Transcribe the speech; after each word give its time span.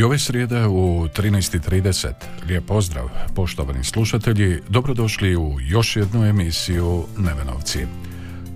I 0.00 0.02
ove 0.02 0.18
srijede 0.18 0.66
u 0.66 1.08
13.30. 1.16 2.12
Lijep 2.46 2.66
pozdrav, 2.66 3.08
poštovani 3.34 3.84
slušatelji. 3.84 4.60
Dobrodošli 4.68 5.36
u 5.36 5.56
još 5.60 5.96
jednu 5.96 6.24
emisiju 6.24 7.04
Nevenovci. 7.18 7.86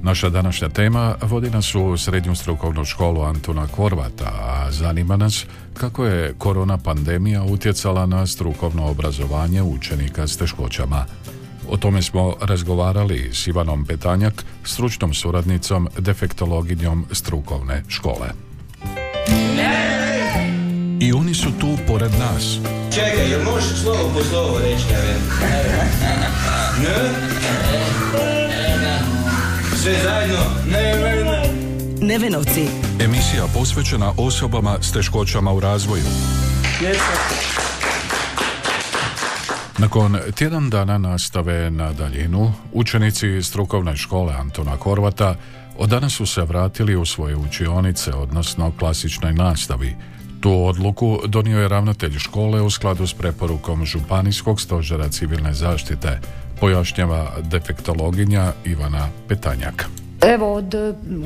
Naša 0.03 0.29
današnja 0.29 0.69
tema 0.69 1.15
vodi 1.23 1.51
nas 1.51 1.75
u 1.75 1.97
srednju 1.97 2.35
strukovnu 2.35 2.85
školu 2.85 3.23
Antuna 3.23 3.67
Korvata, 3.67 4.25
a 4.25 4.73
zanima 4.73 5.17
nas 5.17 5.47
kako 5.75 6.07
je 6.07 6.35
korona 6.39 6.79
pandemija 6.79 7.43
utjecala 7.43 8.07
na 8.07 8.27
strukovno 8.27 8.87
obrazovanje 8.87 9.63
učenika 9.63 10.29
s 10.29 10.37
teškoćama. 10.37 11.05
O 11.69 11.77
tome 11.77 12.03
smo 12.03 12.35
razgovarali 12.41 13.31
s 13.33 13.47
Ivanom 13.47 13.85
Petanjak, 13.85 14.45
stručnom 14.63 15.15
suradnicom, 15.15 15.89
defektologinjom 15.99 17.07
strukovne 17.13 17.83
škole. 17.89 18.29
I 21.05 21.13
oni 21.13 21.35
su 21.35 21.51
tu 21.61 21.79
pored 21.87 22.13
nas. 22.19 22.59
Čekaj, 22.95 23.31
jel 23.31 23.43
možeš 23.45 23.83
slovo 23.83 24.11
po 24.15 24.25
slovo 24.25 24.59
reći, 24.59 24.85
ja? 24.93 24.99
Ne? 26.83 27.11
Sve 29.77 29.93
zajedno? 30.03 30.39
Ne, 30.73 30.97
ne, 30.97 31.25
ne. 31.25 31.43
Nevenovci. 32.01 32.67
Emisija 33.01 33.45
posvećena 33.55 34.13
osobama 34.17 34.77
s 34.81 34.93
teškoćama 34.93 35.53
u 35.53 35.61
razvoju. 35.61 36.05
Nakon 39.79 40.19
tjedan 40.35 40.71
dana 40.71 40.99
nastave 40.99 41.71
na 41.71 41.93
daljinu, 41.93 42.53
učenici 42.73 43.43
strukovne 43.43 43.97
škole 43.97 44.35
Antona 44.35 44.77
Korvata 44.77 45.37
od 45.79 45.89
danas 45.89 46.13
su 46.13 46.27
se 46.27 46.43
vratili 46.43 46.97
u 46.97 47.05
svoje 47.05 47.37
učionice, 47.37 48.13
odnosno 48.13 48.73
klasičnoj 48.79 49.33
nastavi. 49.33 49.97
Tu 50.45 50.65
odluku 50.65 51.19
donio 51.27 51.61
je 51.61 51.69
ravnatelj 51.69 52.19
škole 52.19 52.63
u 52.63 52.71
skladu 52.71 53.07
s 53.07 53.15
preporukom 53.15 53.87
Županijskog 53.87 54.61
stožera 54.61 55.09
civilne 55.09 55.55
zaštite, 55.55 56.21
pojašnjava 56.61 57.31
defektologinja 57.43 58.53
Ivana 58.65 59.09
Petanjak. 59.29 59.89
Evo, 60.21 60.53
od, 60.53 60.75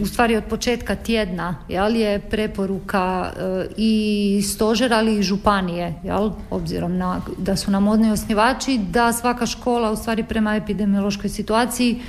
u 0.02 0.06
stvari 0.06 0.36
od 0.36 0.44
početka 0.44 0.94
tjedna 0.94 1.56
jel, 1.68 1.96
je 1.96 2.20
preporuka 2.20 3.32
e, 3.36 3.66
i 3.76 4.42
stožera, 4.42 4.96
ali 4.96 5.18
i 5.18 5.22
županije, 5.22 5.94
jel, 6.04 6.30
obzirom 6.50 6.96
na, 6.96 7.20
da 7.38 7.56
su 7.56 7.70
nam 7.70 7.88
odni 7.88 8.10
osnivači, 8.10 8.78
da 8.78 9.12
svaka 9.12 9.46
škola 9.46 9.90
u 9.90 9.96
stvari 9.96 10.24
prema 10.24 10.56
epidemiološkoj 10.56 11.30
situaciji 11.30 12.00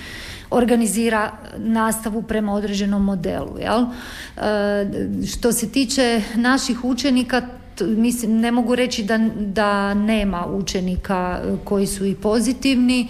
organizira 0.49 1.31
nastavu 1.57 2.21
prema 2.21 2.53
određenom 2.53 3.03
modelu. 3.03 3.57
Jel? 3.59 3.85
E, 3.85 5.25
što 5.27 5.51
se 5.51 5.69
tiče 5.69 6.21
naših 6.35 6.85
učenika, 6.85 7.41
mislim, 7.81 8.39
ne 8.39 8.51
mogu 8.51 8.75
reći 8.75 9.03
da, 9.03 9.17
da 9.39 9.93
nema 9.93 10.45
učenika 10.45 11.39
e, 11.43 11.55
koji 11.63 11.87
su 11.87 12.05
i 12.05 12.15
pozitivni 12.15 13.07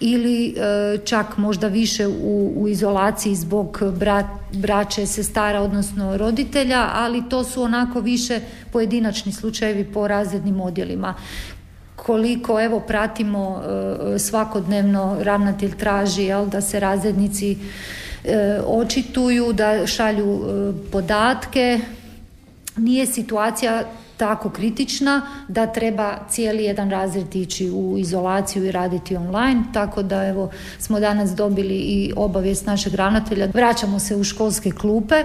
ili 0.00 0.48
e, 0.48 0.98
čak 1.04 1.36
možda 1.36 1.68
više 1.68 2.06
u, 2.06 2.52
u 2.56 2.68
izolaciji 2.68 3.34
zbog 3.34 3.82
bra, 3.98 4.28
braće, 4.52 5.06
sestara, 5.06 5.60
odnosno 5.60 6.16
roditelja, 6.16 6.88
ali 6.92 7.28
to 7.28 7.44
su 7.44 7.62
onako 7.62 8.00
više 8.00 8.40
pojedinačni 8.72 9.32
slučajevi 9.32 9.84
po 9.84 10.08
razrednim 10.08 10.60
odjelima 10.60 11.14
koliko 12.06 12.60
evo 12.60 12.80
pratimo 12.80 13.62
e, 14.14 14.18
svakodnevno 14.18 15.16
ravnatelj 15.20 15.76
traži 15.76 16.22
jel, 16.22 16.46
da 16.46 16.60
se 16.60 16.80
razrednici 16.80 17.56
e, 18.24 18.60
očituju, 18.66 19.52
da 19.52 19.86
šalju 19.86 20.34
e, 20.34 20.72
podatke. 20.92 21.80
Nije 22.76 23.06
situacija 23.06 23.84
tako 24.16 24.50
kritična 24.50 25.22
da 25.48 25.66
treba 25.66 26.18
cijeli 26.30 26.64
jedan 26.64 26.90
razred 26.90 27.36
ići 27.36 27.70
u 27.70 27.98
izolaciju 27.98 28.64
i 28.64 28.72
raditi 28.72 29.16
online, 29.16 29.62
tako 29.72 30.02
da 30.02 30.26
evo 30.26 30.50
smo 30.78 31.00
danas 31.00 31.30
dobili 31.30 31.74
i 31.74 32.12
obavijest 32.16 32.66
našeg 32.66 32.94
ravnatelja. 32.94 33.48
Vraćamo 33.54 33.98
se 33.98 34.16
u 34.16 34.24
školske 34.24 34.70
klupe 34.70 35.24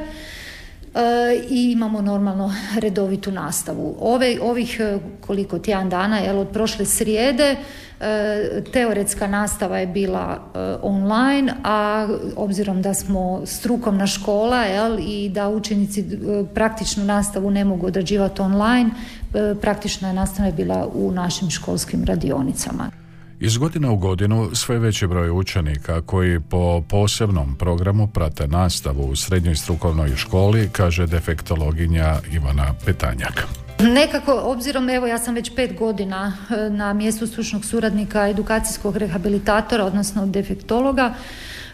i 1.49 1.71
imamo 1.71 2.01
normalno 2.01 2.53
redovitu 2.79 3.31
nastavu. 3.31 3.95
Ove, 3.99 4.37
ovih 4.41 4.79
e, 4.79 4.97
koliko 5.21 5.59
tjedan 5.59 5.89
dana, 5.89 6.17
jel, 6.17 6.39
od 6.39 6.47
prošle 6.47 6.85
srijede 6.85 7.55
e, 7.99 8.63
teoretska 8.73 9.27
nastava 9.27 9.77
je 9.77 9.87
bila 9.87 10.37
e, 10.37 10.59
online, 10.81 11.53
a 11.63 12.07
obzirom 12.35 12.81
da 12.81 12.93
smo 12.93 13.41
strukovna 13.45 14.07
škola 14.07 14.63
jel, 14.63 14.99
i 14.99 15.29
da 15.29 15.49
učenici 15.49 16.01
e, 16.01 16.05
praktičnu 16.53 17.03
nastavu 17.03 17.51
ne 17.51 17.65
mogu 17.65 17.87
odrađivati 17.87 18.41
online, 18.41 18.89
e, 19.33 19.55
praktična 19.61 20.13
nastava 20.13 20.47
je 20.47 20.53
bila 20.53 20.87
u 20.93 21.11
našim 21.11 21.49
školskim 21.49 22.03
radionicama. 22.03 23.04
Iz 23.39 23.57
godine 23.57 23.89
u 23.89 23.97
godinu 23.97 24.49
sve 24.53 24.79
veći 24.79 25.07
broj 25.07 25.29
učenika 25.29 26.01
koji 26.01 26.39
po 26.39 26.81
posebnom 26.89 27.55
programu 27.55 28.07
prate 28.07 28.47
nastavu 28.47 29.09
u 29.09 29.15
srednjoj 29.15 29.55
strukovnoj 29.55 30.15
školi, 30.15 30.69
kaže 30.71 31.07
defektologinja 31.07 32.19
Ivana 32.33 32.73
Petanjak. 32.85 33.47
Nekako, 33.79 34.41
obzirom, 34.43 34.89
evo 34.89 35.07
ja 35.07 35.17
sam 35.17 35.35
već 35.35 35.55
pet 35.55 35.77
godina 35.79 36.37
e, 36.49 36.69
na 36.69 36.93
mjestu 36.93 37.27
stručnog 37.27 37.65
suradnika 37.65 38.27
edukacijskog 38.29 38.97
rehabilitatora, 38.97 39.85
odnosno 39.85 40.25
defektologa, 40.25 41.13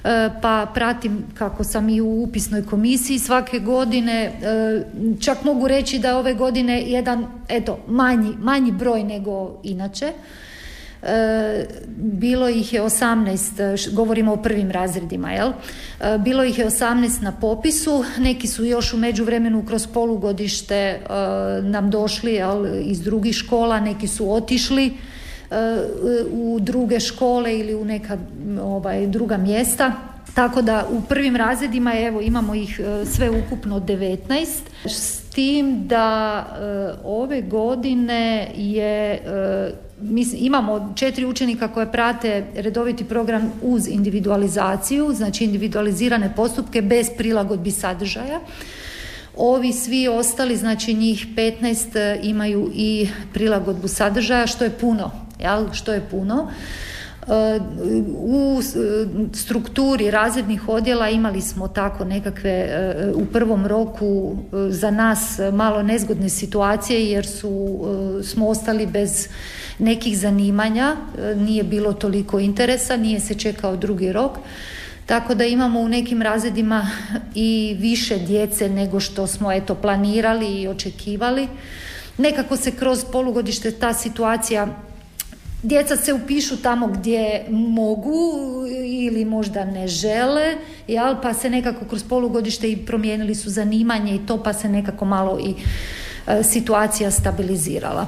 e, 0.04 0.30
pa 0.42 0.72
pratim 0.74 1.24
kako 1.34 1.64
sam 1.64 1.90
i 1.90 2.02
u 2.02 2.24
upisnoj 2.24 2.66
komisiji 2.66 3.20
svake 3.20 3.60
godine, 3.60 4.24
e, 4.24 4.34
čak 5.20 5.44
mogu 5.44 5.68
reći 5.68 6.00
da 6.00 6.18
ove 6.18 6.34
godine 6.34 6.82
jedan, 6.82 7.26
eto, 7.50 7.80
manji, 7.88 8.34
manji 8.40 8.72
broj 8.72 9.04
nego 9.04 9.60
inače. 9.64 10.14
E, 11.04 11.66
bilo 11.98 12.50
ih 12.50 12.74
je 12.74 12.82
18, 12.82 13.74
š- 13.74 13.90
govorimo 13.94 14.34
o 14.34 14.38
prvim 14.38 14.72
razredima, 14.72 15.32
jel? 15.32 15.50
E, 15.50 16.18
bilo 16.18 16.44
ih 16.44 16.60
je 16.60 16.66
18 16.66 17.22
na 17.22 17.32
popisu, 17.32 18.04
neki 18.18 18.48
su 18.48 18.66
još 18.66 18.94
u 18.94 18.98
međuvremenu 18.98 19.66
kroz 19.66 19.88
polugodište 19.88 20.76
e, 20.76 21.00
nam 21.62 21.90
došli 21.90 22.34
jel, 22.34 22.66
iz 22.82 23.02
drugih 23.02 23.36
škola, 23.36 23.80
neki 23.80 24.08
su 24.08 24.34
otišli 24.34 24.94
u 26.32 26.58
druge 26.60 27.00
škole 27.00 27.60
ili 27.60 27.76
u 27.76 27.86
neka 27.86 28.18
ovaj, 28.62 29.08
druga 29.08 29.38
mjesta. 29.38 29.94
Tako 30.34 30.62
da 30.62 30.88
u 30.92 31.02
prvim 31.02 31.36
razredima 31.36 31.94
evo 32.00 32.22
imamo 32.22 32.56
ih 32.56 32.80
sve 33.06 33.30
ukupno 33.30 33.80
19 33.80 34.18
s 34.86 35.22
tim 35.22 35.88
da 35.88 36.46
ove 37.04 37.42
godine 37.42 38.52
je 38.56 39.22
mislim, 40.02 40.46
imamo 40.46 40.94
četiri 40.96 41.26
učenika 41.26 41.68
koje 41.68 41.92
prate 41.92 42.46
redoviti 42.56 43.04
program 43.04 43.54
uz 43.62 43.88
individualizaciju, 43.88 45.14
znači 45.14 45.44
individualizirane 45.44 46.34
postupke 46.36 46.82
bez 46.82 47.08
prilagodbi 47.18 47.72
sadržaja. 47.72 48.40
Ovi 49.38 49.74
svi 49.74 50.08
ostali, 50.08 50.58
znači 50.58 50.94
njih 50.94 51.28
15 51.36 52.00
e, 52.00 52.20
imaju 52.24 52.72
i 52.74 53.08
prilagodbu 53.34 53.88
sadržaja, 53.88 54.48
što 54.48 54.64
je 54.64 54.70
puno, 54.70 55.12
jel? 55.40 55.74
Što 55.74 55.94
je 55.94 56.08
puno. 56.12 56.52
U 58.08 58.62
strukturi 59.34 60.12
razrednih 60.12 60.70
odjela 60.70 61.10
imali 61.10 61.42
smo 61.42 61.68
tako 61.68 62.06
nekakve 62.06 62.50
e, 62.50 63.12
u 63.16 63.26
prvom 63.26 63.68
roku 63.68 64.36
e, 64.36 64.72
za 64.72 64.92
nas 64.92 65.40
malo 65.54 65.84
nezgodne 65.84 66.30
situacije 66.30 67.12
jer 67.12 67.26
su, 67.28 67.80
e, 68.20 68.24
smo 68.24 68.48
ostali 68.48 68.86
bez 68.86 69.28
nekih 69.80 70.18
zanimanja, 70.18 70.96
nije 71.36 71.64
bilo 71.64 71.94
toliko 71.94 72.40
interesa, 72.40 72.98
nije 72.98 73.20
se 73.20 73.36
čekao 73.36 73.76
drugi 73.76 74.12
rok. 74.12 74.32
Tako 75.06 75.36
da 75.36 75.46
imamo 75.46 75.80
u 75.80 75.90
nekim 75.90 76.22
razredima 76.22 76.88
i 77.36 77.78
više 77.80 78.18
djece 78.18 78.70
nego 78.70 79.00
što 79.00 79.28
smo 79.28 79.52
eto 79.52 79.76
planirali 79.76 80.62
i 80.62 80.68
očekivali. 80.68 81.48
Nekako 82.18 82.58
se 82.58 82.72
kroz 82.72 83.06
polugodište 83.12 83.72
ta 83.72 83.94
situacija 83.94 84.68
Djeca 85.64 85.96
se 85.96 86.14
upišu 86.14 86.58
tamo 86.58 86.88
gdje 86.88 87.46
mogu 87.50 88.34
ili 88.86 89.26
možda 89.26 89.66
ne 89.66 89.88
žele, 89.88 90.56
jel? 90.88 91.16
pa 91.22 91.34
se 91.34 91.50
nekako 91.50 91.86
kroz 91.86 92.04
polugodište 92.04 92.72
i 92.72 92.78
promijenili 92.78 93.36
su 93.36 93.50
zanimanje 93.50 94.16
i 94.16 94.26
to 94.26 94.44
pa 94.44 94.54
se 94.54 94.70
nekako 94.70 95.06
malo 95.06 95.40
i 95.40 95.54
e, 96.28 96.44
situacija 96.44 97.12
stabilizirala. 97.12 98.08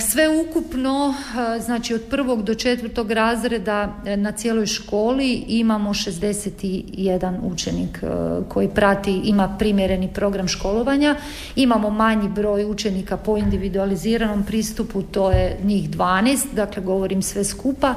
Sve 0.00 0.28
ukupno, 0.40 1.14
znači 1.60 1.94
od 1.94 2.02
prvog 2.10 2.42
do 2.42 2.54
četvrtog 2.54 3.10
razreda 3.10 3.94
e, 4.06 4.16
na 4.16 4.32
cijeloj 4.32 4.66
školi 4.66 5.44
imamo 5.48 5.90
61 5.90 7.34
učenik 7.42 8.02
koji 8.48 8.68
prati, 8.68 9.20
ima 9.24 9.56
primjereni 9.58 10.08
program 10.14 10.48
školovanja. 10.48 11.16
Imamo 11.56 11.90
manji 11.90 12.28
broj 12.28 12.64
učenika 12.64 13.16
po 13.16 13.36
individualiziranom 13.36 14.44
pristupu, 14.44 15.02
to 15.02 15.30
je 15.30 15.58
njih 15.64 15.90
12, 15.90 16.38
dakle 16.52 16.82
govorim 16.82 17.22
sve 17.22 17.44
skupa. 17.44 17.94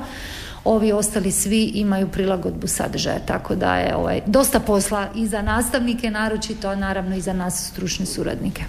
Ovi 0.64 0.92
ostali 0.92 1.32
svi 1.32 1.64
imaju 1.64 2.08
prilagodbu 2.08 2.68
sadržaja, 2.68 3.20
tako 3.20 3.56
da 3.56 3.78
je 3.78 3.96
ovaj, 3.96 4.22
dosta 4.26 4.60
posla 4.60 5.08
i 5.16 5.28
za 5.28 5.42
nastavnike 5.42 6.12
naročito, 6.12 6.68
a 6.68 6.76
naravno 6.76 7.16
i 7.16 7.22
za 7.22 7.34
nas 7.34 7.70
stručne 7.72 8.06
suradnike. 8.06 8.64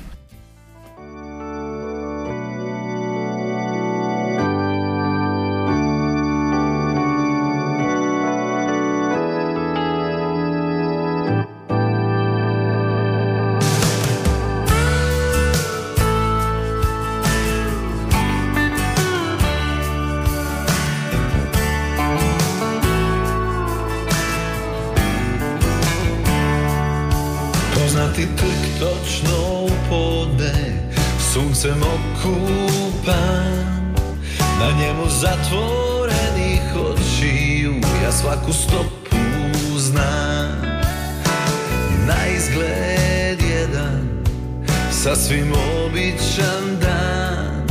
sasvim 45.26 45.52
običan 45.84 46.81
dan. 46.81 47.67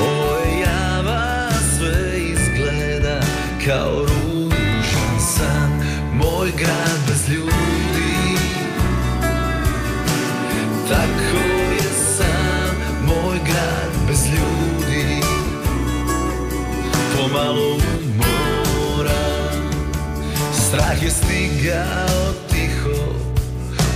Ovo 0.00 0.36
java 0.60 1.50
sve 1.76 2.20
izgleda 2.20 3.20
kao 3.66 3.98
ružan 3.98 5.20
san. 5.20 5.70
Moj 6.12 6.50
grad 6.58 6.98
bez 7.08 7.28
ljudi 7.28 8.38
Tako 10.88 11.46
je 11.72 11.90
sam. 12.16 12.76
Moj 13.06 13.38
grad 13.44 14.08
bez 14.08 14.26
ljudi 14.26 15.20
Pomalo 17.16 17.74
umora. 17.74 19.24
Strah 20.52 21.02
je 21.02 21.10
stigao 21.10 22.32
tiho 22.50 23.14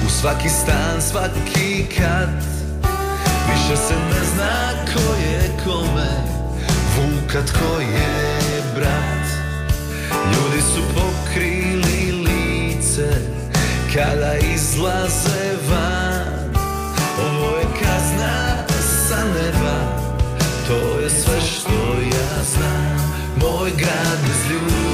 U 0.07 0.11
svaki 0.21 0.49
stan, 0.49 1.03
svaki 1.03 1.87
kat 1.97 2.58
više 3.71 3.83
se 3.83 3.95
ne 3.95 4.25
zna 4.35 4.71
ko 4.93 5.15
je 5.15 5.51
kome. 5.65 6.11
Vuka 6.97 7.47
tko 7.47 7.81
je 7.81 8.63
brat. 8.75 9.29
Ljudi 10.33 10.63
su 10.63 10.83
pokrili 10.95 12.13
lice 12.13 13.09
Kada 13.95 14.35
izlaze 14.55 15.53
van. 15.71 16.55
Ovo 17.19 17.57
je 17.57 17.65
kazna 17.65 18.67
sa 19.09 19.25
neba. 19.25 19.79
To 20.69 21.01
je 21.01 21.11
sve 21.11 21.41
što 21.41 21.95
ja 22.05 22.43
znam. 22.45 22.99
Moj 23.37 23.71
grad 23.71 24.19
bez 24.23 24.51
ljudi 24.51 24.88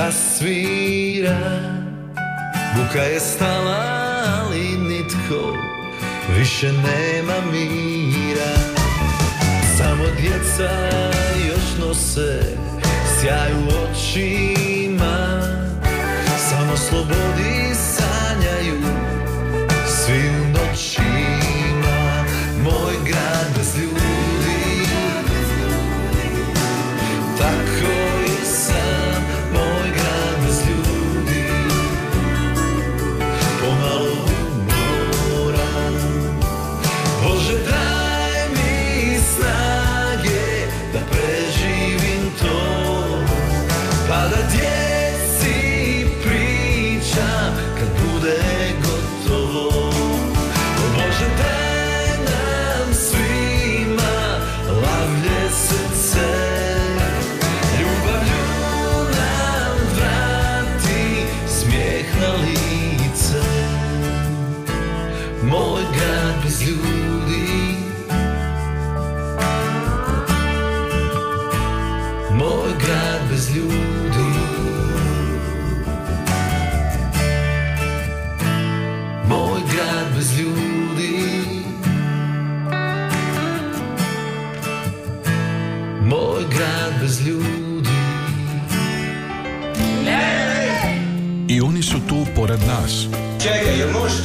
zasvira. 0.00 1.38
Buka 2.76 3.02
je 3.02 3.20
stala, 3.20 3.84
ali 4.40 4.64
nitko 4.88 5.56
više 6.38 6.72
nema 6.72 7.34
mira. 7.52 8.52
Samo 9.78 10.04
djeca 10.20 10.70
još 11.48 11.86
nose 11.86 12.40
sjaj 13.20 13.52
u 13.52 13.66
očima. 13.82 15.40
Samo 16.50 16.76
slobodi 16.76 17.74
sanjaju 17.74 18.82
svi 19.86 20.28
u 20.28 20.58
noćima. 20.58 22.24
Moj 22.64 22.94
grad 23.06 23.46
bez 23.56 23.76
ljudi 23.82 24.09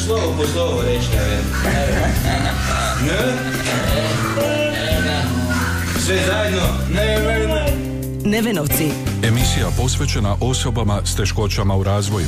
slovo 0.05 0.33
po 0.37 0.47
slovo 0.47 0.81
reći, 0.81 1.07
ne? 1.11 1.39
Sve 5.99 6.17
zajedno, 6.27 6.67
ne, 6.93 7.19
ne, 7.19 7.47
ne. 7.47 7.65
Nevenovci. 8.25 8.91
Emisija 9.23 9.67
posvećena 9.77 10.35
osobama 10.41 11.01
s 11.05 11.15
teškoćama 11.15 11.75
u 11.75 11.83
razvoju. 11.83 12.27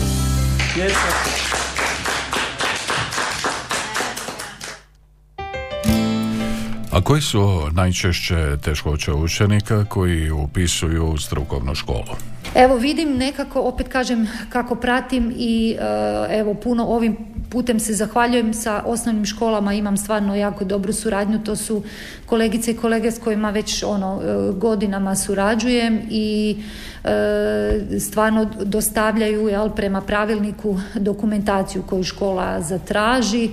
A 6.91 7.01
koji 7.01 7.21
su 7.21 7.69
najčešće 7.71 8.57
teškoće 8.63 9.13
učenika 9.13 9.85
koji 9.85 10.31
upisuju 10.31 11.17
strukovnu 11.17 11.75
školu? 11.75 12.26
Evo 12.57 12.75
vidim 12.75 13.17
nekako, 13.17 13.61
opet 13.61 13.87
kažem 13.87 14.27
kako 14.49 14.75
pratim 14.75 15.33
i 15.37 15.75
e, 15.79 16.39
evo 16.39 16.53
puno 16.53 16.85
ovim 16.85 17.17
putem 17.49 17.79
se 17.79 17.93
zahvaljujem. 17.93 18.53
Sa 18.53 18.83
osnovnim 18.85 19.25
školama, 19.25 19.73
imam 19.73 19.97
stvarno 19.97 20.35
jako 20.35 20.65
dobru 20.65 20.93
suradnju, 20.93 21.39
to 21.43 21.55
su 21.55 21.83
kolegice 22.25 22.71
i 22.71 22.77
kolege 22.77 23.11
s 23.11 23.19
kojima 23.19 23.49
već 23.49 23.83
ono 23.83 24.21
e, 24.21 24.51
godinama 24.51 25.15
surađujem 25.15 26.01
i 26.09 26.57
e, 27.03 27.99
stvarno 27.99 28.45
dostavljaju 28.63 29.47
jel, 29.47 29.69
prema 29.69 30.01
pravilniku 30.01 30.79
dokumentaciju 30.95 31.83
koju 31.89 32.03
škola 32.03 32.61
zatraži, 32.61 33.49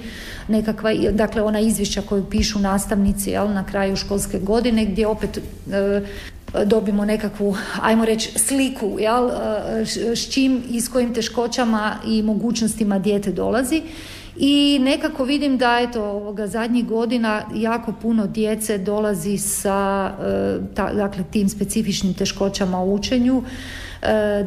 nekakva, 0.49 0.91
dakle 1.13 1.43
ona 1.43 1.61
izvješća 1.61 2.03
koju 2.03 2.25
pišu 2.25 2.59
nastavnici 2.59 3.31
jel, 3.31 3.53
na 3.53 3.65
kraju 3.65 3.97
školske 3.97 4.39
godine 4.39 4.85
gdje 4.85 5.07
opet 5.07 5.39
dobimo 6.67 7.05
nekakvu, 7.05 7.57
ajmo 7.83 8.05
reći, 8.05 8.39
sliku 8.39 8.97
jel, 8.99 9.31
s 10.15 10.33
čim 10.33 10.63
i 10.71 10.81
s 10.81 10.89
kojim 10.89 11.15
teškoćama 11.15 11.97
i 12.07 12.23
mogućnostima 12.23 12.99
dijete 12.99 13.33
dolazi. 13.33 13.83
I 14.37 14.79
nekako 14.81 15.25
vidim 15.25 15.59
da 15.59 15.79
eto 15.81 16.05
ovoga 16.05 16.47
zadnjih 16.47 16.87
godina 16.87 17.43
jako 17.55 17.93
puno 18.03 18.27
djece 18.27 18.79
dolazi 18.79 19.39
sa 19.39 20.11
ta, 20.75 20.93
dakle 20.93 21.25
tim 21.31 21.49
specifičnim 21.49 22.15
teškoćama 22.15 22.83
u 22.83 22.95
učenju, 22.95 23.43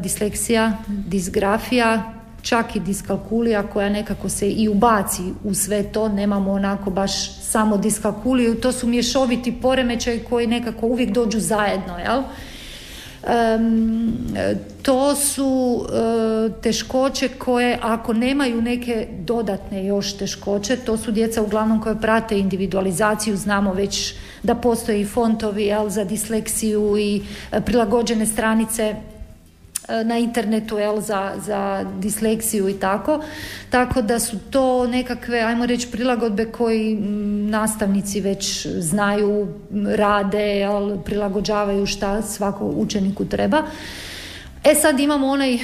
disleksija, 0.02 0.78
disgrafija, 0.86 2.17
čak 2.42 2.76
i 2.76 2.80
diskalkulija 2.80 3.62
koja 3.62 3.88
nekako 3.88 4.28
se 4.28 4.50
i 4.50 4.68
ubaci 4.68 5.22
u 5.44 5.54
sve 5.54 5.82
to, 5.82 6.08
nemamo 6.08 6.52
onako 6.52 6.90
baš 6.90 7.40
samo 7.40 7.76
diskalkuliju, 7.76 8.60
to 8.60 8.72
su 8.72 8.86
mješoviti 8.86 9.60
poremećaji 9.62 10.24
koji 10.28 10.46
nekako 10.46 10.86
uvijek 10.86 11.10
dođu 11.10 11.40
zajedno, 11.40 11.98
jel? 11.98 12.22
to 14.82 15.14
su 15.14 15.80
e, 15.86 16.62
teškoće 16.62 17.28
koje 17.28 17.78
ako 17.82 18.12
nemaju 18.12 18.62
neke 18.62 19.08
dodatne 19.20 19.86
još 19.86 20.16
teškoće, 20.16 20.76
to 20.76 20.96
su 20.96 21.10
djeca 21.12 21.42
uglavnom 21.42 21.82
koje 21.82 22.00
prate 22.00 22.38
individualizaciju, 22.38 23.36
znamo 23.36 23.72
već 23.72 24.14
da 24.42 24.54
postoje 24.54 25.00
i 25.00 25.04
fontovi 25.04 25.64
jel, 25.64 25.88
za 25.88 26.04
disleksiju 26.04 26.98
i 26.98 27.22
prilagođene 27.64 28.26
stranice 28.26 28.94
na 30.04 30.18
internetu 30.18 30.78
jel, 30.78 31.00
za, 31.00 31.32
za 31.36 31.86
disleksiju 31.98 32.68
i 32.68 32.74
tako. 32.74 33.20
Tako 33.70 34.02
da 34.02 34.18
su 34.18 34.38
to 34.50 34.86
nekakve, 34.86 35.40
ajmo 35.40 35.66
reći, 35.66 35.90
prilagodbe 35.90 36.44
koji 36.44 36.96
nastavnici 37.50 38.20
već 38.20 38.66
znaju, 38.66 39.48
rade, 39.96 40.58
jel, 40.58 40.98
prilagođavaju 41.04 41.86
šta 41.86 42.22
svako 42.22 42.64
učeniku 42.64 43.24
treba. 43.24 43.62
E 44.64 44.74
sad 44.74 45.00
imamo 45.00 45.26
onaj, 45.26 45.54
e, 45.54 45.58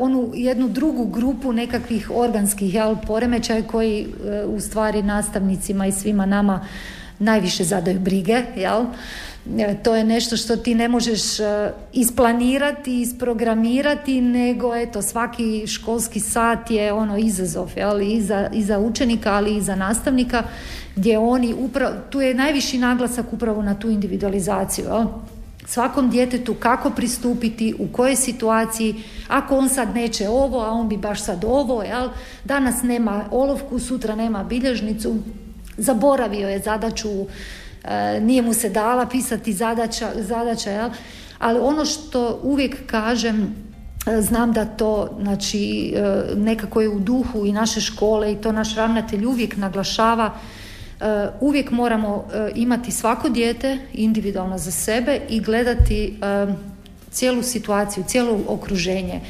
onu 0.00 0.30
jednu 0.34 0.68
drugu 0.68 1.04
grupu 1.04 1.52
nekakvih 1.52 2.10
organskih 2.14 2.74
jel, 2.74 2.96
poremećaja 3.06 3.62
koji 3.62 4.02
e, 4.02 4.44
u 4.44 4.60
stvari 4.60 5.02
nastavnicima 5.02 5.86
i 5.86 5.92
svima 5.92 6.26
nama 6.26 6.66
najviše 7.18 7.64
zadaju 7.64 8.00
brige, 8.00 8.42
jel? 8.56 8.84
E, 9.58 9.76
to 9.82 9.96
je 9.96 10.04
nešto 10.04 10.36
što 10.36 10.56
ti 10.56 10.74
ne 10.74 10.88
možeš 10.88 11.40
e, 11.40 11.72
isplanirati, 11.92 13.00
isprogramirati, 13.00 14.20
nego 14.20 14.76
eto 14.76 15.02
svaki 15.02 15.66
školski 15.66 16.20
sat 16.20 16.70
je 16.70 16.92
ono 16.92 17.18
izazov, 17.18 17.72
ali 17.82 18.12
i 18.12 18.22
za, 18.22 18.48
i 18.52 18.62
za 18.62 18.78
učenika, 18.78 19.32
ali 19.32 19.56
i 19.56 19.62
za 19.62 19.74
nastavnika, 19.74 20.42
gdje 20.96 21.18
oni 21.18 21.54
upravo, 21.54 21.94
tu 22.10 22.20
je 22.20 22.34
najviši 22.34 22.78
naglasak 22.78 23.32
upravo 23.32 23.62
na 23.62 23.74
tu 23.74 23.90
individualizaciju, 23.90 24.84
jel? 24.84 25.06
svakom 25.66 26.10
djetetu 26.10 26.54
kako 26.54 26.90
pristupiti, 26.90 27.74
u 27.78 27.88
kojoj 27.92 28.16
situaciji, 28.16 28.94
ako 29.28 29.58
on 29.58 29.68
sad 29.68 29.94
neće 29.94 30.28
ovo, 30.28 30.60
a 30.60 30.70
on 30.70 30.88
bi 30.88 30.96
baš 30.96 31.24
sad 31.24 31.44
ovo, 31.44 31.82
jel? 31.82 32.08
danas 32.44 32.82
nema 32.82 33.24
olovku, 33.30 33.78
sutra 33.78 34.14
nema 34.14 34.44
bilježnicu, 34.44 35.16
zaboravio 35.76 36.48
je 36.48 36.58
zadaću 36.58 37.08
nije 38.20 38.42
mu 38.42 38.54
se 38.54 38.68
dala 38.68 39.06
pisati 39.06 39.52
zadaća, 39.52 40.10
zadaća 40.16 40.70
jel? 40.70 40.90
ali 41.38 41.58
ono 41.58 41.84
što 41.84 42.40
uvijek 42.42 42.86
kažem 42.86 43.54
e, 44.06 44.20
znam 44.20 44.52
da 44.52 44.64
to 44.64 45.18
znači 45.22 45.94
e, 45.96 46.22
nekako 46.36 46.80
je 46.80 46.88
u 46.88 46.98
duhu 46.98 47.46
i 47.46 47.52
naše 47.52 47.80
škole 47.80 48.32
i 48.32 48.36
to 48.36 48.52
naš 48.52 48.74
ravnatelj 48.74 49.24
uvijek 49.24 49.56
naglašava 49.56 50.34
uvijek 51.40 51.70
moramo 51.70 52.24
imati 52.54 52.92
svako 52.92 53.28
dijete 53.28 53.78
individualno 53.92 54.58
za 54.58 54.70
sebe 54.70 55.20
i 55.28 55.40
gledati 55.40 56.18
cijelu 57.10 57.42
situaciju, 57.42 58.04
cijelo 58.06 58.40
okruženje. 58.48 59.20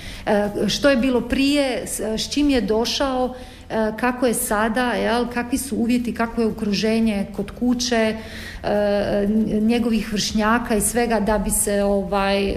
Što 0.68 0.90
je 0.90 0.96
bilo 0.96 1.20
prije, 1.20 1.86
s 2.16 2.30
čim 2.32 2.50
je 2.50 2.60
došao, 2.60 3.34
E, 3.34 3.59
kako 3.96 4.26
je 4.26 4.34
sada, 4.34 4.92
jel, 4.92 5.26
kakvi 5.34 5.58
su 5.58 5.76
uvjeti, 5.76 6.14
kako 6.14 6.40
je 6.40 6.46
okruženje 6.46 7.26
kod 7.36 7.50
kuće, 7.50 8.16
e, 8.62 9.26
njegovih 9.60 10.12
vršnjaka 10.12 10.76
i 10.76 10.80
svega 10.80 11.20
da 11.20 11.38
bi 11.38 11.50
se 11.50 11.82
ovaj 11.82 12.48
e, 12.48 12.56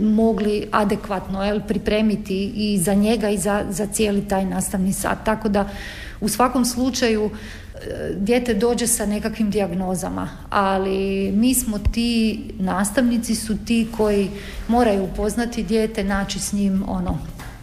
mogli 0.00 0.68
adekvatno 0.72 1.44
jel, 1.44 1.60
pripremiti 1.68 2.52
i 2.56 2.78
za 2.78 2.94
njega 2.94 3.28
i 3.28 3.38
za, 3.38 3.64
za 3.70 3.86
cijeli 3.86 4.28
taj 4.28 4.44
nastavni 4.44 4.92
sat. 4.92 5.18
Tako 5.24 5.48
da 5.48 5.68
u 6.20 6.28
svakom 6.28 6.64
slučaju 6.64 7.30
dijete 8.16 8.54
dođe 8.54 8.86
sa 8.86 9.06
nekakvim 9.06 9.50
dijagnozama, 9.50 10.28
ali 10.50 11.32
mi 11.32 11.54
smo 11.54 11.78
ti, 11.78 12.40
nastavnici 12.58 13.34
su 13.34 13.64
ti 13.64 13.88
koji 13.96 14.30
moraju 14.68 15.04
upoznati 15.04 15.62
dijete, 15.62 16.04
naći 16.04 16.38
s 16.38 16.52
njim 16.52 16.84
ono 16.86 17.18
E, 17.44 17.53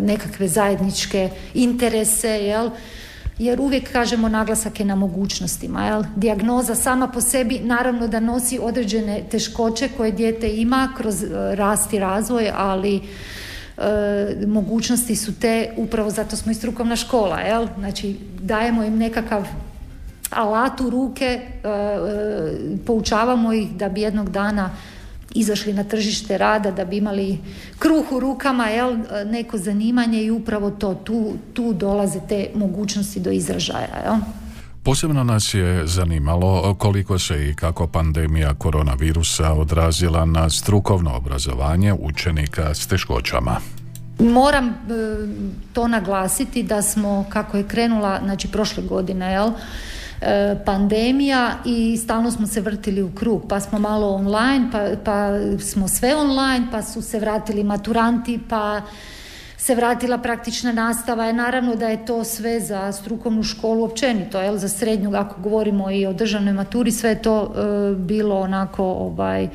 nekakve 0.00 0.48
zajedničke 0.48 1.30
interese, 1.54 2.28
jel? 2.28 2.70
jer 3.40 3.60
uvijek 3.60 3.92
kažemo 3.92 4.28
naglasak 4.28 4.80
je 4.80 4.86
na 4.86 4.94
mogućnostima. 4.94 5.86
Jel? 5.86 6.02
Dijagnoza 6.16 6.74
sama 6.74 7.08
po 7.08 7.20
sebi 7.20 7.58
naravno 7.58 8.08
da 8.08 8.20
nosi 8.20 8.58
određene 8.62 9.22
teškoće 9.30 9.88
koje 9.96 10.12
dijete 10.12 10.56
ima 10.56 10.92
kroz 10.96 11.22
e, 11.22 11.28
rast 11.54 11.92
i 11.92 11.98
razvoj, 11.98 12.50
ali 12.56 12.96
e, 12.96 13.00
mogućnosti 14.46 15.16
su 15.16 15.40
te, 15.40 15.72
upravo 15.76 16.10
zato 16.10 16.36
smo 16.36 16.52
i 16.52 16.54
strukovna 16.54 16.96
škola, 16.96 17.40
jel? 17.40 17.66
znači 17.78 18.16
dajemo 18.40 18.84
im 18.84 18.98
nekakav 18.98 19.46
alat 20.30 20.80
u 20.80 20.90
ruke, 20.90 21.40
poučavamo 22.86 23.52
ih 23.52 23.70
da 23.70 23.88
bi 23.88 24.00
jednog 24.00 24.30
dana 24.30 24.70
izašli 25.34 25.72
na 25.72 25.84
tržište 25.84 26.38
rada 26.38 26.70
da 26.70 26.84
bi 26.84 26.96
imali 26.96 27.38
kruh 27.78 28.12
u 28.12 28.20
rukama, 28.20 28.66
jel, 28.66 28.96
neko 29.26 29.58
zanimanje 29.58 30.22
i 30.22 30.30
upravo 30.30 30.70
to, 30.70 30.94
tu, 30.94 31.32
tu 31.52 31.72
dolaze 31.72 32.20
te 32.28 32.50
mogućnosti 32.54 33.20
do 33.20 33.30
izražaja. 33.30 34.02
Jel. 34.04 34.16
Posebno 34.82 35.24
nas 35.24 35.54
je 35.54 35.86
zanimalo 35.86 36.74
koliko 36.74 37.18
se 37.18 37.48
i 37.48 37.54
kako 37.54 37.86
pandemija 37.86 38.54
koronavirusa 38.54 39.52
odrazila 39.52 40.24
na 40.24 40.50
strukovno 40.50 41.16
obrazovanje 41.16 41.94
učenika 42.00 42.74
s 42.74 42.86
teškoćama. 42.86 43.56
Moram 44.18 44.68
e, 44.68 44.72
to 45.72 45.88
naglasiti 45.88 46.62
da 46.62 46.82
smo, 46.82 47.24
kako 47.28 47.56
je 47.56 47.68
krenula, 47.68 48.20
znači 48.24 48.48
prošle 48.48 48.82
godine, 48.82 49.32
jel, 49.32 49.50
pandemija 50.64 51.54
i 51.64 51.96
stalno 51.96 52.30
smo 52.30 52.46
se 52.46 52.60
vrtili 52.60 53.02
u 53.02 53.14
krug, 53.14 53.46
pa 53.48 53.60
smo 53.60 53.78
malo 53.78 54.08
online, 54.08 54.68
pa, 54.72 54.84
pa 55.04 55.28
smo 55.58 55.88
sve 55.88 56.14
online, 56.14 56.66
pa 56.72 56.82
su 56.82 57.02
se 57.02 57.18
vratili 57.18 57.64
maturanti, 57.64 58.40
pa 58.48 58.82
se 59.56 59.74
vratila 59.74 60.18
praktična 60.18 60.72
nastava. 60.72 61.32
Naravno 61.32 61.74
da 61.74 61.88
je 61.88 62.06
to 62.06 62.24
sve 62.24 62.60
za 62.60 62.92
strukovnu 62.92 63.42
školu 63.42 63.84
općenito, 63.84 64.40
jel, 64.40 64.56
za 64.56 64.68
srednju, 64.68 65.16
ako 65.16 65.40
govorimo 65.40 65.90
i 65.90 66.06
o 66.06 66.12
državnoj 66.12 66.52
maturi, 66.52 66.92
sve 66.92 67.10
je 67.10 67.22
to 67.22 67.42
e, 67.42 67.94
bilo 67.94 68.40
onako 68.40 68.84
ovaj, 68.84 69.48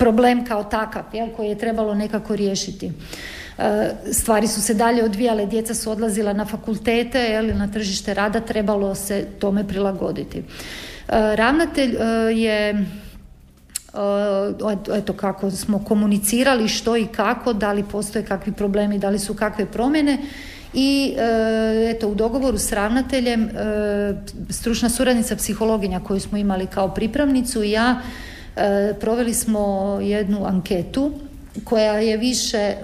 problem 0.00 0.44
kao 0.44 0.64
takav, 0.64 1.02
jel, 1.12 1.28
koji 1.36 1.48
je 1.48 1.58
trebalo 1.58 1.94
nekako 1.94 2.36
riješiti. 2.36 2.92
E, 3.58 3.90
stvari 4.12 4.48
su 4.48 4.62
se 4.62 4.74
dalje 4.74 5.04
odvijale, 5.04 5.46
djeca 5.46 5.74
su 5.74 5.90
odlazila 5.90 6.32
na 6.32 6.44
fakultete 6.44 7.38
ili 7.42 7.54
na 7.54 7.68
tržište 7.68 8.14
rada, 8.14 8.40
trebalo 8.40 8.94
se 8.94 9.26
tome 9.38 9.68
prilagoditi. 9.68 10.38
E, 10.38 10.42
ravnatelj 11.36 11.96
e, 11.96 12.04
je 12.34 12.86
eto 14.96 15.12
kako 15.12 15.50
smo 15.50 15.84
komunicirali 15.84 16.68
što 16.68 16.96
i 16.96 17.06
kako, 17.06 17.52
da 17.52 17.72
li 17.72 17.84
postoje 17.84 18.24
kakvi 18.24 18.52
problemi, 18.52 18.98
da 18.98 19.10
li 19.10 19.18
su 19.18 19.34
kakve 19.34 19.66
promjene 19.66 20.18
i 20.74 21.14
eto 21.90 22.08
u 22.08 22.14
dogovoru 22.14 22.58
s 22.58 22.72
ravnateljem 22.72 23.50
stručna 24.50 24.88
suradnica 24.88 25.36
psihologinja 25.36 26.00
koju 26.00 26.20
smo 26.20 26.38
imali 26.38 26.66
kao 26.66 26.94
pripravnicu 26.94 27.62
i 27.62 27.70
ja 27.70 28.00
proveli 29.00 29.34
smo 29.34 29.98
jednu 30.02 30.44
anketu 30.44 31.12
koja 31.64 31.92
je 31.92 32.16
više 32.16 32.58
e, 32.58 32.76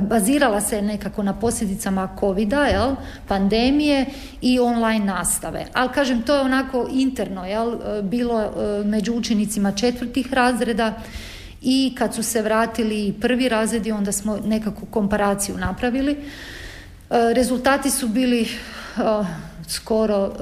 bazirala 0.00 0.60
se 0.60 0.82
nekako 0.82 1.22
na 1.22 1.32
posljedicama 1.32 2.16
covida, 2.20 2.64
jel, 2.64 2.94
pandemije 3.28 4.06
i 4.40 4.58
online 4.58 5.04
nastave. 5.04 5.66
Ali 5.72 5.92
kažem, 5.92 6.22
to 6.22 6.34
je 6.34 6.40
onako 6.40 6.88
interno, 6.92 7.44
jel, 7.44 7.74
e, 7.74 8.02
bilo 8.02 8.52
među 8.84 9.14
učenicima 9.14 9.72
četvrtih 9.72 10.32
razreda 10.32 10.94
i 11.62 11.94
kad 11.98 12.14
su 12.14 12.22
se 12.22 12.42
vratili 12.42 13.14
prvi 13.20 13.48
razredi, 13.48 13.92
onda 13.92 14.12
smo 14.12 14.36
nekakvu 14.36 14.86
komparaciju 14.90 15.56
napravili. 15.56 16.16
Rezultati 17.10 17.90
su 17.90 18.08
bili 18.08 18.48
skoro 19.68 20.32